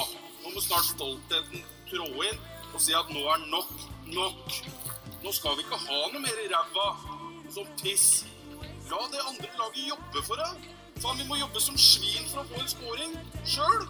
Nå 0.44 0.56
må 0.56 0.64
snart 0.64 0.88
stoltheten 0.94 1.73
trå 1.90 2.08
inn 2.30 2.40
og 2.74 2.80
si 2.82 2.96
at 2.98 3.10
nå 3.14 3.24
er 3.34 3.44
nok 3.52 3.74
nok. 4.14 4.62
Nå 5.24 5.32
skal 5.32 5.58
vi 5.58 5.64
ikke 5.66 5.80
ha 5.80 6.00
noe 6.12 6.22
mer 6.22 6.40
i 6.44 6.50
ræva 6.52 6.88
som 7.54 7.68
piss. 7.82 8.26
La 8.90 9.00
det 9.12 9.22
andre 9.24 9.50
laget 9.60 9.86
jobbe 9.88 10.24
for 10.28 10.42
deg. 10.42 10.66
Faen, 11.02 11.20
vi 11.20 11.28
må 11.28 11.38
jobbe 11.40 11.62
som 11.64 11.78
svin 11.80 12.28
for 12.30 12.44
å 12.44 12.50
få 12.52 12.60
en 12.62 12.72
scoring 12.72 13.16
sjøl. 13.48 13.86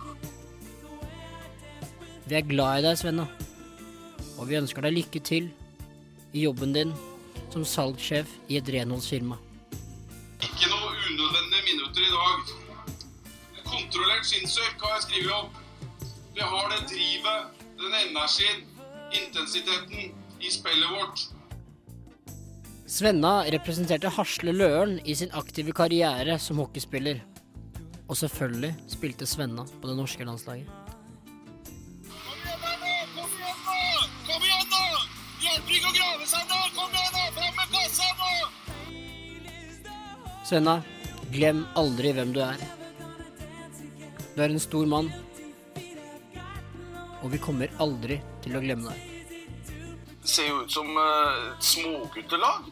Vi 2.23 2.38
er 2.38 2.45
glad 2.47 2.79
i 2.79 2.86
deg, 2.86 2.99
Svenna, 3.01 3.25
og 4.38 4.47
vi 4.47 4.60
ønsker 4.62 4.86
deg 4.86 4.95
lykke 4.95 5.21
til 5.27 5.49
i 6.34 6.45
jobben 6.45 6.71
din 6.75 6.93
som 7.51 7.65
salgssjef 7.67 8.29
i 8.49 8.58
et 8.62 8.69
renholdsfirma. 8.73 9.36
Ikke 10.39 10.69
noe 10.71 10.93
unødvendige 11.10 11.65
minutter 11.67 12.08
i 12.08 12.13
dag. 12.13 12.53
Kontrollert 13.67 14.25
sinnssyk 14.29 14.79
har 14.86 14.95
jeg 14.95 15.06
skrevet 15.08 15.36
opp. 15.36 15.60
Vi 16.34 16.47
har 16.53 16.71
det 16.71 16.79
drivet, 16.89 17.53
den 17.84 17.93
energien, 18.08 18.65
intensiteten 19.12 20.13
i 20.39 20.52
spillet 20.52 20.89
vårt. 20.91 21.28
Svenna 22.88 23.43
representerte 23.52 24.10
Hasle 24.12 24.54
Løren 24.54 25.00
i 25.08 25.15
sin 25.15 25.32
aktive 25.34 25.72
karriere 25.74 26.39
som 26.39 26.60
hockeyspiller. 26.62 27.22
Og 28.08 28.17
selvfølgelig 28.19 28.76
spilte 28.91 29.26
Svenna 29.26 29.63
på 29.82 29.88
det 29.88 29.96
norske 29.98 30.26
landslaget. 30.28 30.67
Kom 34.28 34.43
igjen, 34.43 34.67
nå! 34.69 34.84
Hjelper 35.43 35.74
ikke 35.80 35.89
å 35.89 35.96
grave 35.98 36.28
seg 36.28 36.43
nå! 36.52 36.60
Kom 36.76 36.91
igjen, 36.91 37.13
nå! 37.15 37.24
Fram 37.39 37.54
med 37.58 37.67
kassa 37.74 38.08
nå! 38.19 38.32
Svenna, 40.43 40.76
glem 41.34 41.63
aldri 41.80 42.12
hvem 42.13 42.36
du 42.36 42.41
er. 42.43 42.60
Du 44.36 44.41
er 44.43 44.50
en 44.50 44.60
stor 44.62 44.86
mann. 44.89 45.10
Og 47.23 47.31
vi 47.31 47.39
kommer 47.41 47.71
aldri 47.83 48.19
til 48.43 48.57
å 48.57 48.62
glemme 48.63 48.91
deg. 48.91 49.09
Det 50.23 50.31
ser 50.31 50.47
jo 50.49 50.62
ut 50.63 50.71
som 50.71 50.89
uh, 50.95 51.53
småguttelag. 51.63 52.67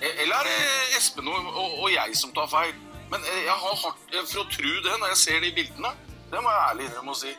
E- 0.00 0.16
Eller 0.24 0.36
er 0.40 0.48
det 0.48 0.98
Espen 0.98 1.28
og, 1.28 1.48
og, 1.52 1.78
og 1.84 1.88
jeg 1.92 2.16
som 2.20 2.32
tar 2.36 2.48
feil? 2.52 2.74
Men 3.12 3.24
eh, 3.28 3.42
jeg 3.46 3.56
har 3.62 3.80
hardt 3.84 4.14
for 4.30 4.42
å 4.42 4.46
tro 4.52 4.72
det 4.84 4.94
når 5.00 5.12
jeg 5.12 5.20
ser 5.22 5.44
de 5.44 5.52
bildene. 5.56 5.92
Det 6.32 6.40
må 6.40 6.52
jeg 6.52 6.64
ærlig 6.70 6.88
innrømme 6.88 7.14
å 7.14 7.20
si. 7.20 7.34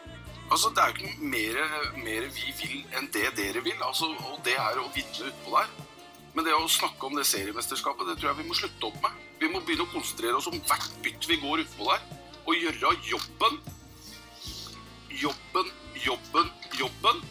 Altså, 0.45 0.69
Det 0.77 0.81
er 0.83 0.91
jo 0.93 0.95
ikke 1.01 1.29
mer, 1.33 1.59
mer 2.05 2.27
vi 2.35 2.53
vil 2.61 2.77
enn 2.97 3.09
det 3.13 3.31
dere 3.37 3.63
vil. 3.65 3.77
Altså, 3.81 4.11
og 4.29 4.37
det 4.45 4.55
er 4.61 4.77
å 4.81 4.87
vinne 4.95 5.29
utpå 5.31 5.55
der. 5.57 5.73
Men 6.35 6.45
det 6.45 6.53
å 6.53 6.65
snakke 6.69 7.07
om 7.07 7.15
det 7.17 7.25
seriemesterskapet, 7.29 8.09
det 8.09 8.17
tror 8.19 8.33
jeg 8.33 8.41
vi 8.43 8.49
må 8.49 8.57
slutte 8.57 8.89
opp 8.89 8.97
med. 9.03 9.21
Vi 9.41 9.49
må 9.51 9.61
begynne 9.65 9.87
å 9.87 9.93
konsentrere 9.93 10.37
oss 10.37 10.49
om 10.51 10.57
hvert 10.67 10.97
bytt 11.05 11.29
vi 11.29 11.39
går 11.41 11.63
utpå 11.65 11.89
der. 11.89 12.05
Og 12.45 12.61
gjøre 12.61 12.93
jobben. 13.09 13.61
Jobben, 15.21 15.71
jobben, 16.05 16.51
jobben. 16.79 17.21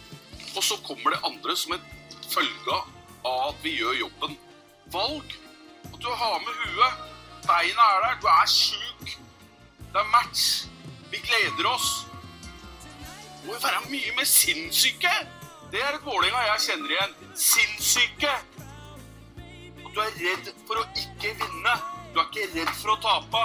Og 0.55 0.63
så 0.63 0.77
kommer 0.87 1.13
det 1.13 1.23
andre 1.27 1.55
som 1.57 1.73
en 1.75 1.83
følge 2.29 2.77
av 3.25 3.49
at 3.49 3.63
vi 3.63 3.75
gjør 3.79 3.99
jobben. 3.99 4.37
Valg. 4.93 5.35
At 5.93 5.99
du 6.01 6.09
har 6.09 6.39
med 6.39 6.53
huet. 6.63 7.05
Beina 7.45 7.87
er 7.95 8.03
der. 8.05 8.19
Du 8.21 8.27
er 8.27 8.49
sjuk. 8.49 9.15
Det 9.93 10.01
er 10.01 10.11
match. 10.11 10.65
Vi 11.11 11.21
gleder 11.23 11.69
oss. 11.69 12.05
Du 13.41 13.47
må 13.47 13.53
jo 13.53 13.61
være 13.63 13.81
mye 13.89 14.13
mer 14.17 14.25
sinnssyke. 14.25 15.11
Det 15.71 15.81
er 15.81 15.97
et 15.97 16.05
Vålerenga 16.05 16.41
jeg 16.49 16.63
kjenner 16.69 16.95
igjen. 16.95 17.15
Sinnssyke. 17.37 18.33
At 19.85 19.91
du 19.93 20.01
er 20.01 20.17
redd 20.21 20.49
for 20.65 20.81
å 20.81 20.87
ikke 20.97 21.35
vinne. 21.41 21.75
Du 22.13 22.21
er 22.21 22.29
ikke 22.31 22.47
redd 22.55 22.73
for 22.79 22.95
å 22.95 22.99
tape. 23.03 23.43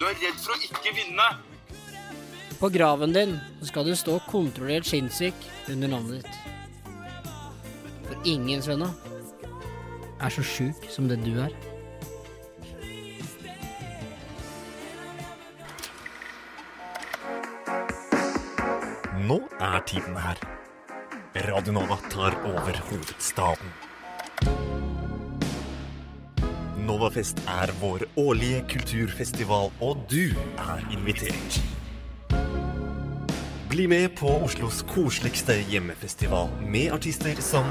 Du 0.00 0.06
er 0.08 0.18
redd 0.18 0.40
for 0.42 0.56
å 0.56 0.60
ikke 0.66 0.94
vinne. 0.96 1.28
På 2.60 2.68
graven 2.68 3.12
din 3.12 3.38
skal 3.62 3.84
det 3.84 3.98
stå 3.98 4.18
'kontrollert 4.18 4.86
sinnssyk' 4.86 5.48
under 5.68 5.88
navnet 5.88 6.22
ditt. 6.22 6.36
For 8.06 8.16
ingen, 8.24 8.62
Svenna, 8.62 8.88
er 10.20 10.28
så 10.28 10.42
sjuk 10.42 10.88
som 10.88 11.08
det 11.08 11.18
du 11.24 11.36
er. 11.40 11.52
Nå 19.28 19.40
er 19.60 19.80
tiden 19.86 20.16
her. 20.16 20.40
Radio 21.36 21.72
Nova 21.72 21.96
tar 22.10 22.32
over 22.44 22.82
hovedstaden. 22.88 23.72
Novafest 26.86 27.38
er 27.48 27.72
vår 27.80 28.06
årlige 28.16 28.64
kulturfestival, 28.68 29.72
og 29.80 30.06
du 30.10 30.30
er 30.58 30.86
invitert. 30.92 31.75
Bli 33.76 33.88
med 33.88 34.16
på 34.16 34.26
Oslos 34.26 34.82
koseligste 34.82 35.52
hjemmefestival 35.68 36.48
med 36.64 36.92
artister 36.92 37.36
som 37.44 37.66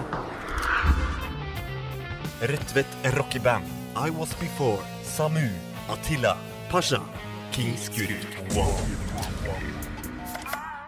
Rødtvet 2.41 2.86
rockeband, 3.18 3.65
I 3.98 4.12
Was 4.13 4.36
Before, 4.39 4.86
Samu, 5.04 5.50
Attila, 5.89 6.38
Pasha, 6.70 7.02
Kings 7.52 7.89
Guru 7.98 8.20
Wow. 8.54 8.78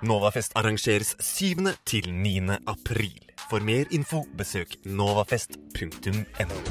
Novafest 0.01 0.51
arrangeres 0.55 1.15
7. 1.19 1.45
til 1.85 2.13
9. 2.13 2.41
april. 2.67 3.17
For 3.49 3.59
mer 3.59 3.85
info 3.91 4.25
besøk 4.37 4.75
novafest.no. 4.85 6.61